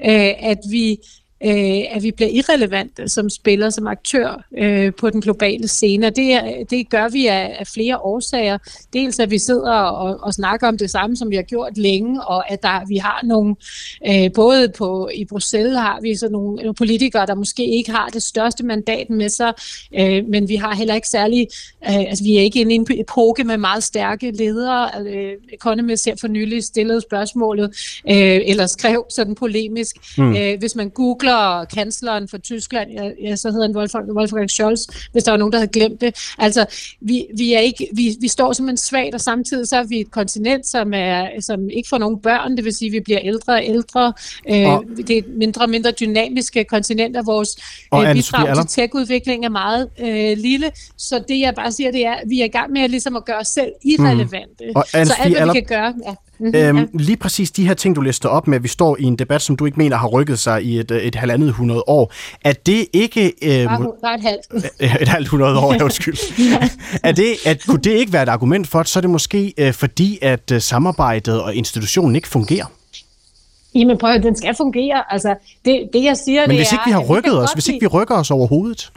[0.00, 0.96] øh, at vi
[1.44, 6.06] øh, at vi bliver irrelevante som spiller, som aktør øh, på den globale scene.
[6.06, 8.58] Og det, det gør vi af, af flere årsager.
[8.92, 12.24] Dels at vi sidder og, og snakker om det samme, som vi har gjort længe,
[12.24, 13.56] og at der, vi har nogle,
[14.08, 18.08] øh, både på, i Bruxelles har vi så nogle, nogle politikere, der måske ikke har
[18.08, 19.52] det største mandat med sig,
[19.98, 21.46] øh, men vi har heller ikke særlig,
[21.84, 24.90] øh, altså vi er ikke inde i en epoke med meget stærke ledere.
[25.06, 27.64] Øh, Economist her for nylig stillede spørgsmålet,
[28.10, 30.36] øh, eller skrev sådan polemisk, mm.
[30.36, 34.50] øh, hvis man googler googler kansleren for Tyskland, ja, ja, så hedder han Wolfgang, Wolfgang
[34.50, 34.80] Scholz,
[35.12, 36.32] hvis der var nogen, der havde glemt det.
[36.38, 36.66] Altså,
[37.00, 40.10] vi, vi, er ikke, vi, vi står simpelthen svagt, og samtidig så er vi et
[40.10, 43.52] kontinent, som, er, som ikke får nogen børn, det vil sige, at vi bliver ældre
[43.52, 44.12] og ældre.
[44.48, 47.48] Øh, og, det er et mindre og mindre dynamiske kontinent, og vores
[47.90, 50.70] og øh, bidrag til tech-udvikling er meget øh, lille.
[50.96, 53.16] Så det, jeg bare siger, det er, at vi er i gang med at, ligesom
[53.16, 54.64] at gøre os selv irrelevante.
[54.64, 54.72] Mm.
[54.76, 55.94] Og så alt, hvad vi kan gøre...
[56.06, 56.14] Ja.
[56.40, 56.84] Mm-hmm, øhm, ja.
[56.94, 59.42] Lige præcis de her ting, du lister op med, at vi står i en debat,
[59.42, 62.12] som du ikke mener har rykket sig i et, et halvandet hundrede år.
[62.44, 63.32] Er det ikke...
[63.42, 64.72] Øh, bare, bare et halvt.
[65.02, 66.16] et halvt hundrede år, ja, undskyld.
[66.52, 66.68] ja.
[67.02, 69.54] er det, at, kunne det ikke være et argument for, at så er det måske
[69.58, 72.66] øh, fordi, at øh, samarbejdet og institutionen ikke fungerer?
[73.74, 75.12] Jamen prøv at den skal fungere.
[75.12, 75.34] Altså,
[75.64, 77.86] det, det jeg siger, Men det hvis ikke vi har rykket os, hvis ikke vi
[77.86, 78.92] rykker os overhovedet?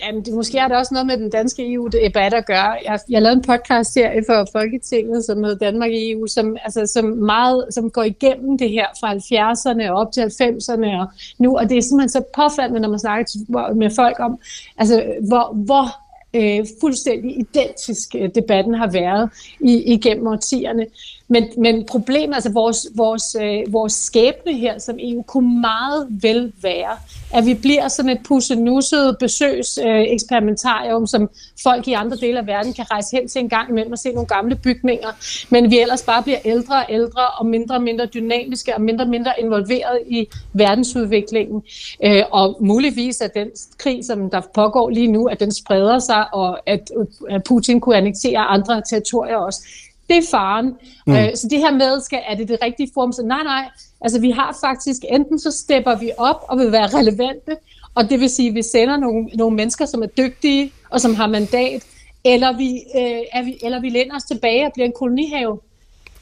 [0.00, 2.78] Jamen, det, måske er der også noget med den danske EU-debat at gøre.
[2.84, 7.04] Jeg, jeg lavede en podcast-serie for Folketinget, som hedder Danmark i EU, som, altså, som,
[7.04, 11.06] meget, som går igennem det her fra 70'erne og op til 90'erne og
[11.38, 11.58] nu.
[11.58, 14.38] Og det er simpelthen så påfaldende, når man snakker med folk om,
[14.78, 19.30] altså, hvor, hvor øh, fuldstændig identisk øh, debatten har været
[19.60, 20.86] i, igennem årtierne.
[21.28, 26.52] Men, men problemet, altså vores, vores, øh, vores skæbne her som EU, kunne meget vel
[26.62, 26.96] være,
[27.34, 31.30] at vi bliver sådan et pussenusset besøgseksperimentarium, øh, som
[31.62, 34.12] folk i andre dele af verden kan rejse hen til en gang imellem og se
[34.12, 35.08] nogle gamle bygninger,
[35.50, 39.04] men vi ellers bare bliver ældre og ældre og mindre og mindre dynamiske og mindre
[39.04, 41.62] og mindre involveret i verdensudviklingen.
[42.04, 43.48] Øh, og muligvis at den
[43.78, 46.90] krig, som der pågår lige nu, at den spreder sig, og at
[47.30, 49.60] øh, Putin kunne annektere andre territorier også
[50.08, 50.74] det er faren.
[51.06, 51.14] Mm.
[51.14, 53.12] Øh, så det her med, skal, er det det rigtige form?
[53.12, 53.68] Så nej, nej.
[54.00, 57.56] Altså vi har faktisk, enten så stepper vi op og vil være relevante,
[57.94, 61.14] og det vil sige, at vi sender nogle, nogle mennesker, som er dygtige og som
[61.14, 61.82] har mandat,
[62.24, 65.58] eller vi, øh, er vi, eller vi lænder os tilbage og bliver en kolonihave.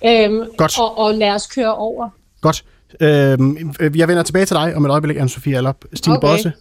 [0.05, 0.78] Øhm, Godt.
[0.78, 2.09] Og, og lader os køre over.
[2.41, 2.64] Godt.
[3.01, 5.84] Øhm, jeg vender tilbage til dig om et øjeblik, Anne-Sophie Allop.
[5.95, 6.28] Stine okay.
[6.28, 6.53] Bosse,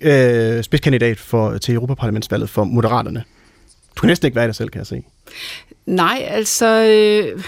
[0.00, 3.24] øh, spidskandidat for, til Europaparlamentsvalget for Moderaterne.
[3.96, 5.02] Du kan næsten ikke være det selv, kan jeg se.
[5.86, 6.66] Nej, altså...
[6.66, 7.42] Øh,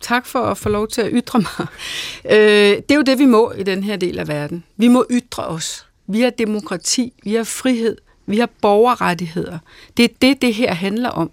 [0.00, 1.66] tak for at få lov til at ytre mig.
[2.30, 4.64] Øh, det er jo det, vi må i den her del af verden.
[4.76, 5.86] Vi må ytre os.
[6.06, 9.58] Vi har demokrati, vi har frihed, vi har borgerrettigheder.
[9.96, 11.30] Det er det, det her handler om.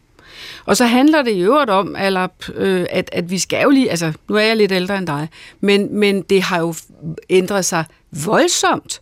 [0.65, 4.13] Og så handler det i øvrigt om, øh, at, at vi skal jo lige, altså
[4.29, 5.29] nu er jeg lidt ældre end dig,
[5.59, 6.73] men, men det har jo
[7.29, 7.85] ændret sig
[8.25, 9.01] voldsomt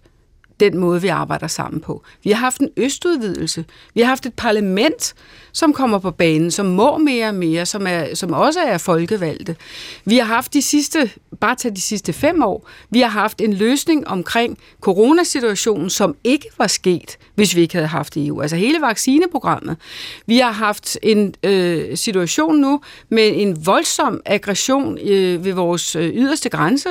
[0.60, 2.04] den måde, vi arbejder sammen på.
[2.24, 3.66] Vi har haft en østudvidelse.
[3.94, 5.14] Vi har haft et parlament,
[5.58, 9.56] som kommer på banen, som må mere og mere, som, er, som også er folkevalgte.
[10.06, 13.54] Vi har haft de sidste, bare tage de sidste fem år, vi har haft en
[13.54, 18.42] løsning omkring coronasituationen, som ikke var sket, hvis vi ikke havde haft EU.
[18.42, 19.78] Altså hele vaccineprogrammet.
[20.26, 26.10] Vi har haft en øh, situation nu med en voldsom aggression øh, ved vores øh,
[26.14, 26.90] yderste grænse,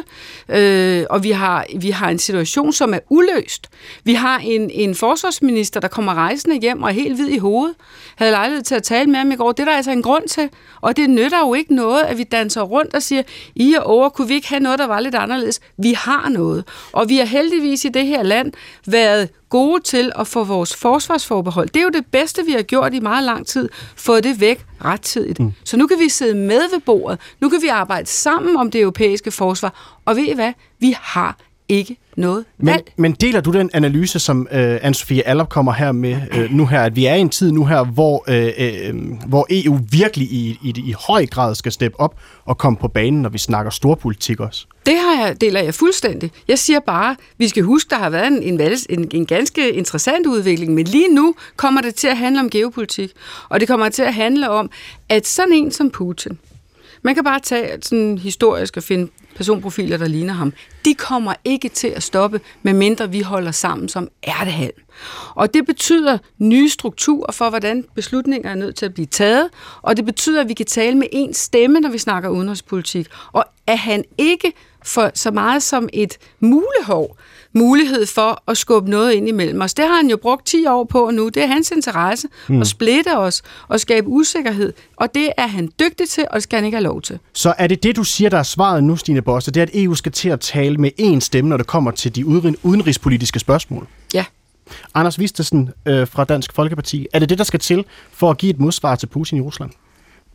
[0.49, 3.71] øh, og vi har, vi har en situation, som er uløst.
[4.05, 7.75] Vi har en, en forsvarsminister, der kommer rejsende hjem og er helt hvid i hovedet,
[8.17, 9.53] havde lejlighed til at tale med ham i går.
[9.53, 10.49] Det er der altså en grund til.
[10.81, 13.23] Og det nytter jo ikke noget, at vi danser rundt og siger,
[13.55, 15.61] I og over, kunne vi ikke have noget, der var lidt anderledes?
[15.77, 16.65] Vi har noget.
[16.93, 18.53] Og vi har heldigvis i det her land
[18.87, 21.69] været gode til at få vores forsvarsforbehold.
[21.69, 23.69] Det er jo det bedste, vi har gjort i meget lang tid.
[23.97, 25.41] Fået det væk rettidigt.
[25.41, 25.53] Mm.
[25.65, 27.19] Så nu kan vi sidde med ved bordet.
[27.41, 30.01] Nu kan vi arbejde sammen om det europæiske forsvar.
[30.05, 30.53] Og ved I hvad?
[30.79, 31.39] Vi har
[31.69, 32.93] ikke noget men, valg.
[32.97, 36.83] Men deler du den analyse, som øh, Anne-Sophie Allop kommer her med øh, nu her,
[36.83, 38.95] at vi er i en tid nu her, hvor, øh, øh,
[39.27, 42.15] hvor EU virkelig i, i, i høj grad skal steppe op
[42.45, 44.67] og komme på banen, når vi snakker storpolitik også?
[44.87, 46.31] Det har jeg, deler jeg fuldstændig.
[46.49, 50.27] Jeg siger bare, vi skal huske, der har været en, en, en, en ganske interessant
[50.27, 53.11] udvikling, men lige nu kommer det til at handle om geopolitik,
[53.49, 54.71] og det kommer til at handle om,
[55.09, 56.39] at sådan en som Putin,
[57.07, 60.53] man kan bare tage sådan historisk og finde personprofiler, der ligner ham.
[60.85, 64.83] De kommer ikke til at stoppe, medmindre vi holder sammen som ærtehalm.
[65.35, 69.49] Og det betyder nye strukturer for, hvordan beslutninger er nødt til at blive taget,
[69.83, 73.45] og det betyder, at vi kan tale med én stemme, når vi snakker udenrigspolitik, og
[73.67, 74.53] at han ikke
[74.87, 77.17] for så meget som et mulehov
[77.57, 79.75] mulighed for at skubbe noget ind imellem os.
[79.75, 81.29] Det har han jo brugt 10 år på nu.
[81.29, 82.61] Det er hans interesse mm.
[82.61, 84.73] at splitte os og skabe usikkerhed.
[84.97, 87.19] Og det er han dygtig til, og det skal han ikke have lov til.
[87.33, 89.51] Så er det det, du siger, der er svaret nu, Stine Bosse?
[89.51, 92.15] Det er, at EU skal til at tale med én stemme, når det kommer til
[92.17, 92.27] de
[92.63, 93.87] udenrigspolitiske spørgsmål?
[94.15, 94.25] Ja.
[94.95, 97.07] Anders Vistesen øh, fra Dansk Folkeparti.
[97.13, 99.71] Er det det, der skal til for at give et modsvar til Putin i Rusland?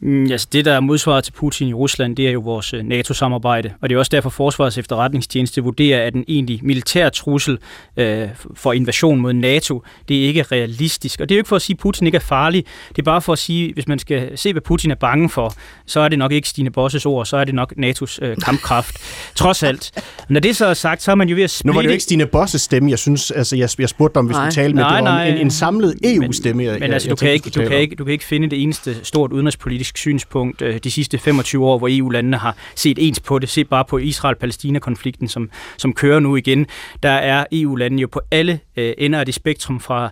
[0.02, 2.84] Mm, altså det, der er modsvaret til Putin i Rusland, det er jo vores øh,
[2.84, 3.74] NATO-samarbejde.
[3.82, 7.58] Og det er også derfor, Forsvarets efterretningstjeneste vurderer, at en egentlig militær trussel
[7.98, 11.20] øh, for invasion mod NATO, det er ikke realistisk.
[11.20, 12.66] Og det er jo ikke for at sige, at Putin ikke er farlig.
[12.90, 15.54] Det er bare for at sige, hvis man skal se, hvad Putin er bange for,
[15.86, 18.98] så er det nok ikke Stine Bosses ord, så er det nok NATO's øh, kampkraft.
[19.36, 19.92] Trods alt.
[20.30, 21.68] Når det så er sagt, så er man jo ved at splitte...
[21.68, 24.26] Nu var det jo ikke Stine Bosses stemme, jeg synes, altså jeg, jeg spurgte om,
[24.26, 24.46] hvis nej.
[24.46, 26.64] du talte med, nej, det var nej, en, en samlet EU-stemme.
[26.64, 28.64] Men, men altså, jeg, du, kan ikke, du, kan ikke, du kan ikke finde det
[28.64, 33.20] eneste stort udenrigspolitisk politisk synspunkt øh, de sidste 25 år, hvor EU-landene har set ens
[33.20, 33.50] på det.
[33.50, 36.66] Se bare på Israel-Palæstina-konflikten, som, som kører nu igen.
[37.04, 40.12] Der er EU-landene jo på alle øh, ender af det spektrum fra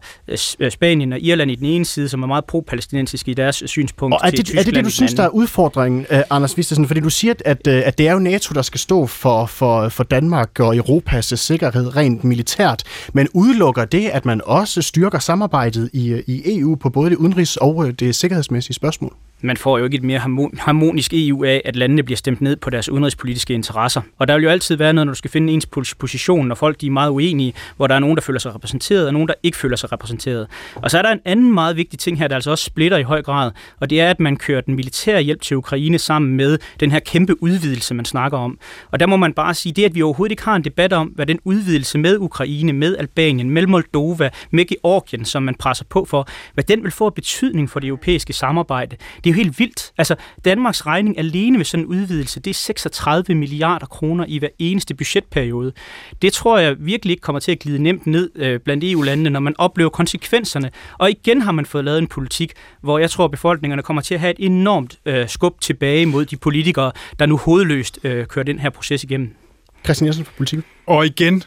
[0.59, 4.13] øh, Spanien og Irland i den ene side, som er meget pro-palæstinensiske i deres synspunkt.
[4.13, 6.87] Og er det, til er det det, du synes, der er udfordringen, øh, Anders Vistesen?
[6.87, 9.89] Fordi du siger, at, øh, at det er jo NATO, der skal stå for, for,
[9.89, 15.89] for Danmark og Europas sikkerhed rent militært, men udelukker det, at man også styrker samarbejdet
[15.93, 19.13] i, i EU på både det udenrigs- og det sikkerhedsmæssige spørgsmål?
[19.41, 20.19] Man får jo ikke et mere
[20.59, 24.01] harmonisk EU af, at landene bliver stemt ned på deres udenrigspolitiske interesser.
[24.17, 25.65] Og der vil jo altid være noget, når du skal finde ens
[25.99, 29.07] position, når folk de er meget uenige, hvor der er nogen, der føler sig repræsenteret,
[29.07, 30.47] og nogen, der ikke føler sig repræsenteret.
[30.75, 33.03] Og så er der en anden meget vigtig ting her, der altså også splitter i
[33.03, 36.57] høj grad, og det er, at man kører den militære hjælp til Ukraine sammen med
[36.79, 38.59] den her kæmpe udvidelse, man snakker om.
[38.91, 41.07] Og der må man bare sige, det at vi overhovedet ikke har en debat om,
[41.07, 46.05] hvad den udvidelse med Ukraine, med Albanien, med Moldova, med Georgien, som man presser på
[46.05, 48.95] for, hvad den vil få betydning for det europæiske samarbejde.
[49.23, 49.91] Det det er jo helt vildt.
[49.97, 50.15] Altså,
[50.45, 54.93] Danmarks regning alene ved sådan en udvidelse, det er 36 milliarder kroner i hver eneste
[54.93, 55.73] budgetperiode.
[56.21, 59.39] Det tror jeg virkelig ikke kommer til at glide nemt ned øh, blandt EU-landene, når
[59.39, 60.71] man oplever konsekvenserne.
[60.97, 64.13] Og igen har man fået lavet en politik, hvor jeg tror, at befolkningerne kommer til
[64.13, 68.45] at have et enormt øh, skub tilbage mod de politikere, der nu hovedløst øh, kører
[68.45, 69.35] den her proces igennem.
[69.83, 70.59] Christian Jensen fra Politik.
[70.87, 71.43] Og igen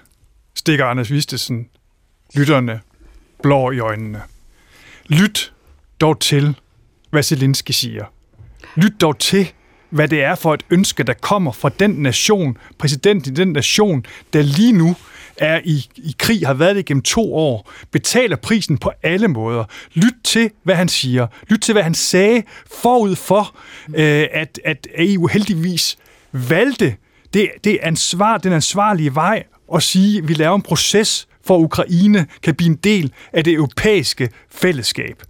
[0.54, 1.68] stikker Anders Vistesen
[2.34, 2.80] lytterne
[3.42, 4.20] blå i øjnene.
[5.08, 5.52] Lyt
[6.00, 6.56] dog til,
[7.12, 8.04] hvad Zelensky siger.
[8.76, 9.52] Lyt dog til,
[9.90, 14.06] hvad det er for et ønske, der kommer fra den nation, præsidenten i den nation,
[14.32, 14.96] der lige nu
[15.36, 19.64] er i, i krig, har været det gennem to år, betaler prisen på alle måder.
[19.94, 21.26] Lyt til, hvad han siger.
[21.48, 22.42] Lyt til, hvad han sagde
[22.82, 23.56] forud for,
[23.94, 25.98] øh, at, at EU heldigvis
[26.32, 26.96] valgte
[27.34, 29.44] det, det ansvar, den ansvarlige vej
[29.74, 33.44] at sige, at vi laver en proces for, at Ukraine kan blive en del af
[33.44, 35.22] det europæiske fællesskab.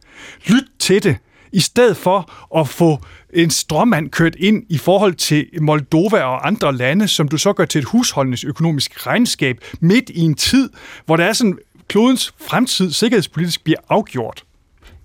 [0.46, 1.16] Lyt til det
[1.52, 2.98] i stedet for at få
[3.32, 7.64] en strømmand kørt ind i forhold til Moldova og andre lande, som du så gør
[7.64, 10.70] til et husholdningsøkonomisk regnskab midt i en tid,
[11.06, 14.44] hvor der er sådan, klodens fremtid sikkerhedspolitisk bliver afgjort.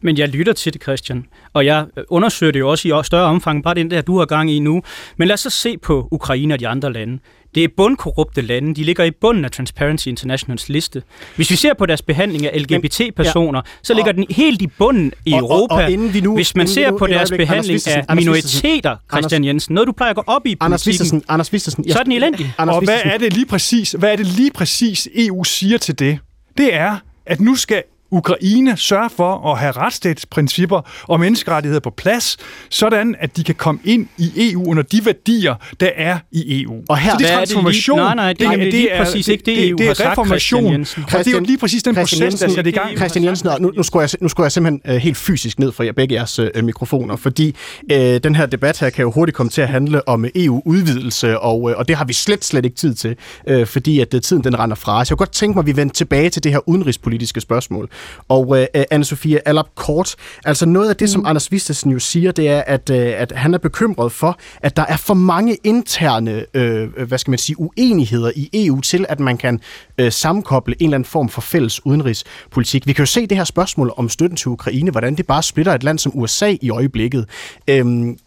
[0.02, 1.26] Men jeg lytter til det, Christian.
[1.54, 4.52] Og jeg undersøger det jo også i større omfang, bare den der, du har gang
[4.52, 4.82] i nu.
[5.18, 7.20] Men lad os så se på Ukraine og de andre lande.
[7.58, 8.76] Det er bundkorrupte lande.
[8.76, 11.04] De ligger i bunden af Transparency Internationals liste.
[11.36, 13.72] Hvis vi ser på deres behandling af LGBT-personer, ja.
[13.84, 15.74] så ligger og, den helt i bunden i og, Europa.
[15.74, 19.76] Og, og vi nu, Hvis man ser nu, på deres behandling af minoriteter, Christian Jensen,
[19.76, 22.54] noget du plejer at gå op i Anders Vistesen, Anders Vistesen, så er den elendig.
[22.58, 26.00] Anders og hvad er det lige præcis, hvad er det lige præcis EU siger til
[26.00, 26.20] det?
[26.58, 32.38] Det er, at nu skal Ukraine sørger for at have retsstatsprincipper og menneskerettigheder på plads,
[32.70, 36.82] sådan at de kan komme ind i EU under de værdier, der er i EU.
[36.90, 38.00] Og her, så det er transformation.
[38.00, 40.86] Nej, nej, det, det, det, det er præcis ikke det, EU det, det er reformation.
[40.86, 42.98] Sagt, og det er jo lige præcis den Christian proces, Jensen, der sætter i gang.
[42.98, 45.84] Christian Jensen, nu, nu, skulle jeg, nu skulle jeg simpelthen uh, helt fysisk ned for
[45.84, 47.56] jer, begge jeres uh, mikrofoner, fordi
[47.94, 51.62] uh, den her debat her kan jo hurtigt komme til at handle om EU-udvidelse, og,
[51.62, 53.16] uh, og det har vi slet, slet ikke tid til,
[53.52, 55.10] uh, fordi at uh, tiden den render fra os.
[55.10, 57.90] Jeg kunne godt tænke mig, at vi vender tilbage til det her udenrigspolitiske spørgsmål.
[58.28, 61.12] Og øh, Anne-Sophie Allap Kort, altså noget af det, mm.
[61.12, 64.78] som Anders Vistesen jo siger, det er, at, øh, at han er bekymret for, at
[64.78, 69.20] der er for mange interne, øh, hvad skal man sige, uenigheder i EU til, at
[69.20, 69.60] man kan
[69.98, 72.88] øh, sammenkoble en eller anden form for fælles udenrigspolitik.
[72.88, 75.74] Vi kan jo se det her spørgsmål om støtten til Ukraine, hvordan det bare splitter
[75.74, 77.26] et land som USA i øjeblikket.
[77.68, 78.18] Øhm,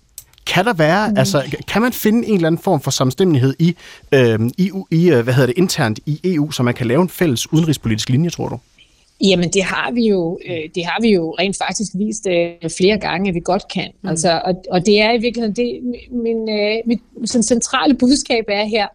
[0.47, 1.19] kan der være, mm.
[1.19, 3.77] altså, kan man finde en eller anden form for samstemmighed i,
[4.13, 7.09] øh, i, i, øh, hvad hedder det, internt i EU, så man kan lave en
[7.09, 8.59] fælles udenrigspolitisk linje, tror du?
[9.23, 12.99] Jamen det har vi jo, øh, det har vi jo rent faktisk vist øh, flere
[12.99, 13.91] gange, at vi godt kan.
[14.03, 14.09] Mm.
[14.09, 18.65] Altså, og, og det er i virkeligheden det, min, øh, mit sådan centrale budskab er
[18.65, 18.87] her,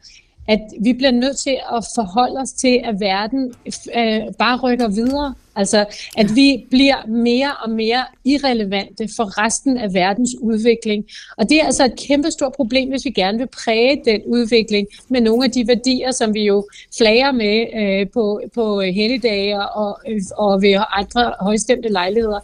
[0.47, 3.53] at vi bliver nødt til at forholde os til, at verden
[3.95, 5.33] øh, bare rykker videre.
[5.55, 5.85] Altså,
[6.17, 11.05] at vi bliver mere og mere irrelevante for resten af verdens udvikling.
[11.37, 15.21] Og det er altså et kæmpestort problem, hvis vi gerne vil præge den udvikling med
[15.21, 16.67] nogle af de værdier, som vi jo
[16.97, 19.99] flager med øh, på, på helligdage og,
[20.37, 22.39] og ved andre højstemte lejligheder.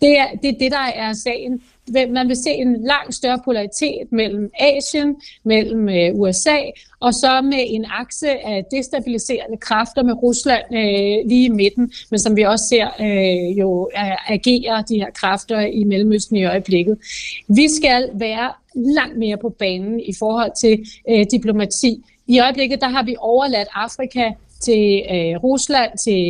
[0.00, 1.62] Det er, det er det, der er sagen
[2.10, 6.56] man vil se en langt større polaritet mellem Asien, mellem øh, USA,
[7.00, 12.18] og så med en akse af destabiliserende kræfter med Rusland øh, lige i midten, men
[12.18, 16.98] som vi også ser øh, jo øh, agerer de her kræfter i Mellemøsten i øjeblikket.
[17.48, 22.04] Vi skal være langt mere på banen i forhold til øh, diplomati.
[22.26, 24.30] I øjeblikket der har vi overladt Afrika
[24.60, 26.22] til øh, Rusland, til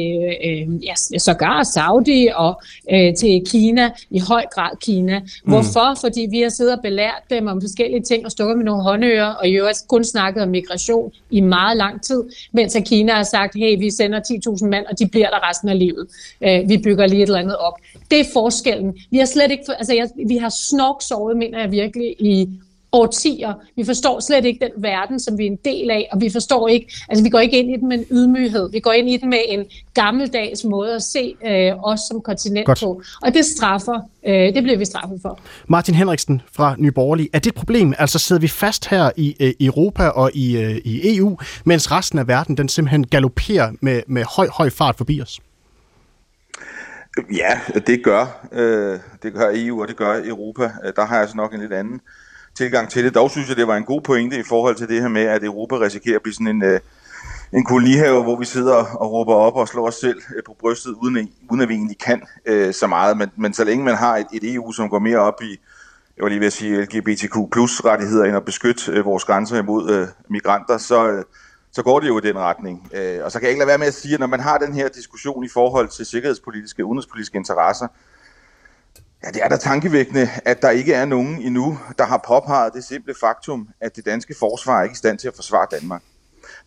[0.46, 2.62] øh, ja, sågar Saudi og
[2.92, 5.18] øh, til Kina, i høj grad Kina.
[5.18, 5.26] Mm.
[5.44, 5.98] Hvorfor?
[6.00, 9.26] Fordi vi har siddet og belært dem om forskellige ting og stukket med nogle håndører,
[9.26, 12.22] og i øvrigt kun snakket om migration i meget lang tid,
[12.52, 14.20] mens at Kina har sagt, hey, vi sender
[14.60, 16.06] 10.000 mand, og de bliver der resten af livet.
[16.40, 17.74] Øh, vi bygger lige et eller andet op.
[18.10, 18.96] Det er forskellen.
[19.10, 22.48] Vi har slet ikke, altså jeg, vi har snorksovet, mener jeg virkelig, i
[22.92, 23.54] årtier.
[23.76, 26.68] Vi forstår slet ikke den verden, som vi er en del af, og vi forstår
[26.68, 28.70] ikke, altså vi går ikke ind i den med en ydmyghed.
[28.70, 29.64] Vi går ind i den med en
[29.94, 32.80] gammeldags måde at se øh, os som kontinent Godt.
[32.80, 33.02] på.
[33.22, 35.40] Og det straffer, øh, det bliver vi straffet for.
[35.68, 37.94] Martin Henriksen fra Nye Borgerlige, er det et problem?
[37.98, 42.18] Altså sidder vi fast her i øh, Europa og i, øh, i EU, mens resten
[42.18, 45.40] af verden den simpelthen galopperer med, med høj, høj fart forbi os?
[47.32, 50.70] Ja, det gør, øh, det gør EU, og det gør Europa.
[50.96, 52.00] Der har jeg altså nok en lidt anden
[52.54, 53.14] tilgang til det.
[53.14, 55.44] Dog synes jeg, det var en god pointe i forhold til det her med, at
[55.44, 56.80] Europa risikerer at blive sådan en, øh,
[57.52, 60.90] en kolonihave, hvor vi sidder og råber op og slår os selv øh, på brystet,
[60.90, 63.16] uden, uden at vi egentlig kan øh, så meget.
[63.16, 65.60] Men, men så længe man har et, et EU, som går mere op i,
[66.16, 69.58] jeg var lige ved at sige LGBTQ plus rettigheder, end at beskytte øh, vores grænser
[69.58, 71.24] imod øh, migranter, så, øh,
[71.72, 72.90] så går det jo i den retning.
[72.94, 74.58] Øh, og så kan jeg ikke lade være med at sige, at når man har
[74.58, 77.86] den her diskussion i forhold til sikkerhedspolitiske og udenrigspolitiske interesser,
[79.24, 82.84] Ja, det er da tankevækkende, at der ikke er nogen endnu, der har påpeget det
[82.84, 86.02] simple faktum, at det danske forsvar er ikke i stand til at forsvare Danmark.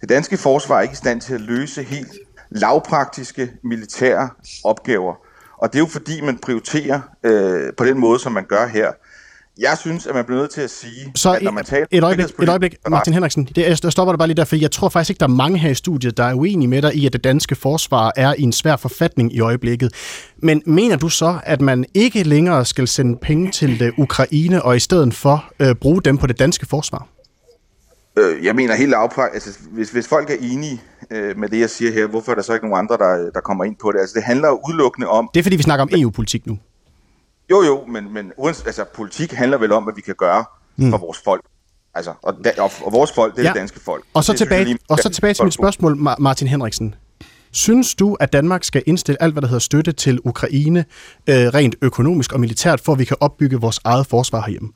[0.01, 2.11] Det danske forsvar er ikke i stand til at løse helt
[2.49, 4.29] lavpraktiske militære
[4.63, 5.15] opgaver.
[5.57, 8.91] Og det er jo fordi, man prioriterer øh, på den måde, som man gør her.
[9.57, 11.85] Jeg synes, at man bliver nødt til at sige, så at når man taler...
[11.91, 13.45] Et øjeblik, et øjeblik Martin Henriksen.
[13.55, 15.57] Det, jeg stopper dig bare lige der, for jeg tror faktisk ikke, der er mange
[15.57, 18.41] her i studiet, der er uenige med dig i, at det danske forsvar er i
[18.41, 19.93] en svær forfatning i øjeblikket.
[20.37, 24.75] Men mener du så, at man ikke længere skal sende penge til det Ukraine, og
[24.75, 27.07] i stedet for øh, bruge dem på det danske forsvar?
[28.17, 30.81] Øh, jeg mener helt afprægt, altså hvis, hvis folk er enige
[31.11, 33.41] øh, med det, jeg siger her, hvorfor er der så ikke nogen andre, der, der
[33.41, 33.99] kommer ind på det?
[33.99, 35.29] Altså det handler jo udelukkende om...
[35.33, 36.57] Det er fordi, vi snakker om EU-politik nu.
[37.51, 38.31] Jo, jo, men, men
[38.65, 40.91] altså, politik handler vel om, hvad vi kan gøre mm.
[40.91, 41.41] for vores folk.
[41.95, 43.49] Altså, og, da, og, og vores folk, det er ja.
[43.49, 44.03] det danske folk.
[44.13, 46.95] Og så det, tilbage, lige, og så tilbage til mit spørgsmål, Martin Henriksen.
[47.51, 50.85] Synes du, at Danmark skal indstille alt, hvad der hedder støtte til Ukraine,
[51.29, 54.69] øh, rent økonomisk og militært, for at vi kan opbygge vores eget forsvar herhjemme?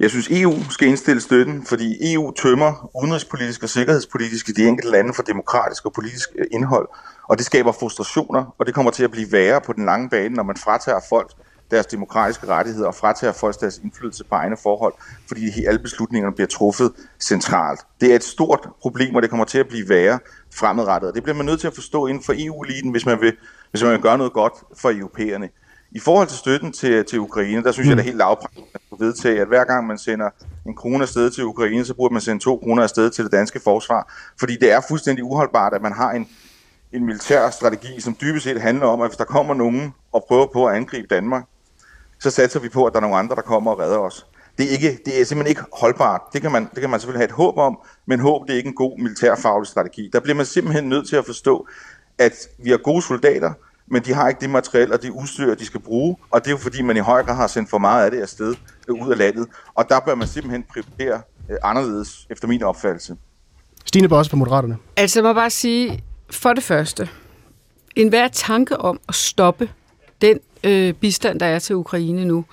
[0.00, 4.90] Jeg synes, EU skal indstille støtten, fordi EU tømmer udenrigspolitisk og sikkerhedspolitisk i de enkelte
[4.90, 6.88] lande for demokratisk og politisk øh, indhold.
[7.28, 10.34] Og det skaber frustrationer, og det kommer til at blive værre på den lange bane,
[10.34, 11.30] når man fratager folk
[11.70, 14.94] deres demokratiske rettigheder og fratager folk deres indflydelse på egne forhold,
[15.28, 17.80] fordi alle beslutningerne bliver truffet centralt.
[18.00, 20.18] Det er et stort problem, og det kommer til at blive værre
[20.54, 21.08] fremadrettet.
[21.08, 23.36] Og det bliver man nødt til at forstå inden for EU-eliten, hvis man vil,
[23.70, 25.48] hvis man vil gøre noget godt for europæerne.
[25.92, 27.90] I forhold til støtten til, til Ukraine, der synes mm.
[27.90, 30.30] jeg, det er helt lavpraktisk at vedtage, at hver gang man sender
[30.66, 33.60] en krone afsted til Ukraine, så burde man sende to kroner afsted til det danske
[33.64, 34.14] forsvar.
[34.38, 36.28] Fordi det er fuldstændig uholdbart, at man har en,
[36.92, 40.46] en militær strategi, som dybest set handler om, at hvis der kommer nogen og prøver
[40.52, 41.44] på at angribe Danmark,
[42.18, 44.26] så satser vi på, at der er nogle andre, der kommer og redder os.
[44.58, 46.20] Det er, ikke, det er simpelthen ikke holdbart.
[46.32, 48.56] Det kan, man, det kan man selvfølgelig have et håb om, men håb det er
[48.56, 50.10] ikke en god militærfaglig strategi.
[50.12, 51.66] Der bliver man simpelthen nødt til at forstå,
[52.18, 53.52] at vi har gode soldater,
[53.90, 56.50] men de har ikke det materiel og det udstyr, de skal bruge, og det er
[56.50, 58.54] jo fordi, man i høj grad har sendt for meget af det afsted
[58.88, 63.16] øh, ud af landet, og der bør man simpelthen prioritere øh, anderledes, efter min opfattelse.
[63.84, 64.76] Stine Bosse på Moderaterne.
[64.96, 67.08] Altså, jeg må bare sige, for det første,
[67.96, 69.70] enhver tanke om at stoppe
[70.22, 72.44] den øh, bistand, der er til Ukraine nu,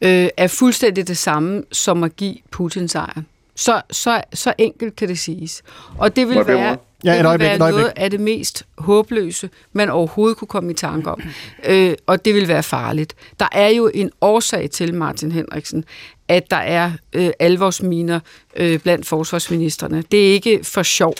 [0.00, 3.26] øh, er fuldstændig det samme som at give Putin sejren.
[3.54, 5.62] Så, så, så enkelt kan det siges.
[5.98, 9.50] Og det vil være, Ja, et det vil øjeblik, være noget af det mest håbløse,
[9.72, 11.20] man overhovedet kunne komme i tanke om.
[11.66, 13.14] Øh, og det vil være farligt.
[13.40, 15.84] Der er jo en årsag til, Martin Henriksen,
[16.28, 18.20] at der er øh, alvorsminer
[18.56, 20.04] øh, blandt forsvarsministerne.
[20.12, 21.14] Det er ikke for sjov.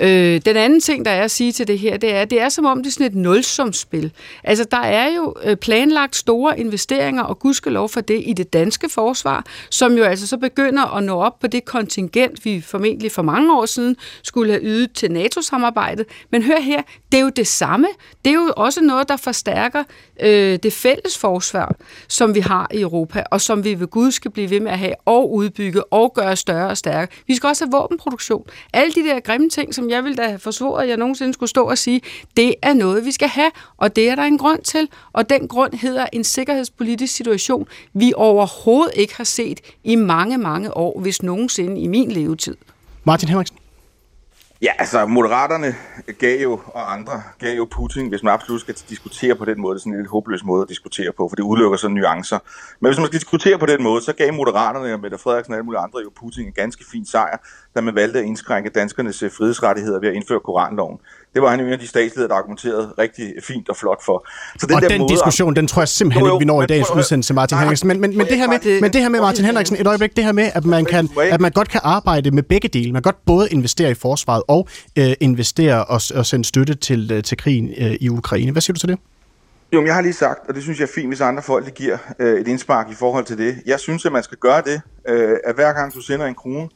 [0.00, 2.48] Øh, den anden ting, der er at sige til det her, det er, det er
[2.48, 4.12] som om det er sådan et nulsumspil.
[4.44, 8.88] Altså, der er jo øh, planlagt store investeringer, og gudskelov for det, i det danske
[8.88, 13.22] forsvar, som jo altså så begynder at nå op på det kontingent, vi formentlig for
[13.22, 16.06] mange år siden skulle have ydet til NATO-samarbejdet.
[16.30, 16.82] Men hør her,
[17.12, 17.86] det er jo det samme.
[18.24, 19.84] Det er jo også noget, der forstærker
[20.22, 21.76] øh, det fælles forsvar,
[22.08, 24.78] som vi har i Europa, og som vi ved Gud skal blive ved med at
[24.78, 27.18] have og udbygge og gøre større og stærkere.
[27.26, 28.44] Vi skal også have våbenproduktion.
[28.72, 31.50] Alle de der grimme ting, som jeg ville da have forsvoret, at jeg nogensinde skulle
[31.50, 32.00] stå og sige,
[32.36, 34.88] det er noget, vi skal have, og det er der en grund til.
[35.12, 40.76] Og den grund hedder en sikkerhedspolitisk situation, vi overhovedet ikke har set i mange, mange
[40.76, 42.56] år, hvis nogensinde i min levetid.
[43.04, 43.61] Martin Henriksen?
[44.62, 45.74] Ja, altså Moderaterne
[46.18, 49.74] gav jo, og andre gav jo Putin, hvis man absolut skal diskutere på den måde,
[49.74, 52.38] det er sådan en lidt håbløs måde at diskutere på, for det udelukker sådan nuancer.
[52.80, 55.56] Men hvis man skal diskutere på den måde, så gav Moderaterne og Mette Frederiksen og
[55.56, 57.36] alle mulige andre jo Putin en ganske fin sejr,
[57.74, 60.98] da man valgte at indskrænke danskernes frihedsrettigheder ved at indføre Koranloven.
[61.34, 64.26] Det var en af de statsledere, der argumenterede rigtig fint og flot for.
[64.58, 66.66] Så og den måde- diskussion, den tror jeg simpelthen Jo, jo, ikke, vi når i
[66.66, 67.88] dagens udsendelse, Martin Nej, Henriksen.
[67.88, 70.24] Men, men, men, det her med, men det her med, Martin Henriksen, et øjeblik, det
[70.24, 72.92] her med, at man, kan, at man godt kan arbejde med begge dele.
[72.92, 74.68] Man kan godt både investere i forsvaret og
[74.98, 78.52] øh, investere og, og sende støtte til, øh, til krigen øh, i Ukraine.
[78.52, 78.98] Hvad siger du til det?
[79.72, 81.74] Jo, men jeg har lige sagt, og det synes jeg er fint, hvis andre folk
[81.74, 83.56] giver øh, et indspark i forhold til det.
[83.66, 86.68] Jeg synes, at man skal gøre det, øh, at hver gang du sender en krone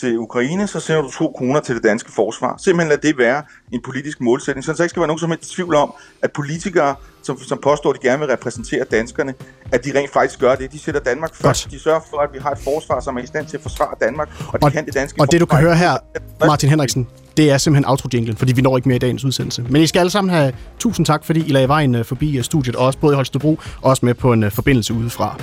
[0.00, 2.56] til Ukraine, så sender du to kroner til det danske forsvar.
[2.58, 3.42] Simpelthen lad det være
[3.72, 6.94] en politisk målsætning, så der ikke skal være nogen som helst tvivl om, at politikere,
[7.22, 9.34] som, som påstår, at de gerne vil repræsentere danskerne,
[9.72, 10.72] at de rent faktisk gør det.
[10.72, 11.70] De sætter Danmark først.
[11.70, 13.94] De sørger for, at vi har et forsvar, som er i stand til at forsvare
[14.00, 15.68] Danmark, og de Og, kan det danske og det du kan forsvar.
[15.68, 19.24] høre her, Martin Henriksen, det er simpelthen outro fordi vi når ikke mere i dagens
[19.24, 19.64] udsendelse.
[19.68, 22.44] Men I skal alle sammen have tusind tak, fordi I lagde vejen øh, forbi øh,
[22.44, 25.36] studiet, og også både i Holstebro, og også med på en øh, forbindelse udefra.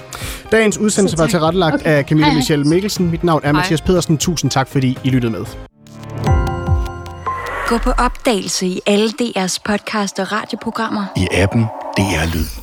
[0.51, 1.85] Dagens udsendelse var tilrettelagt Okay.
[1.97, 2.33] af Camilla.
[2.33, 3.11] Michelle Mikkelsen.
[3.11, 3.51] Mit navn er Hej.
[3.53, 4.17] Mathias Pedersen.
[4.17, 5.45] Tusind tak, fordi I lyttede med.
[7.67, 11.05] Gå på opdagelse i alle DR's podcast og radioprogrammer.
[11.17, 11.61] I appen
[11.97, 12.60] DR Lyd.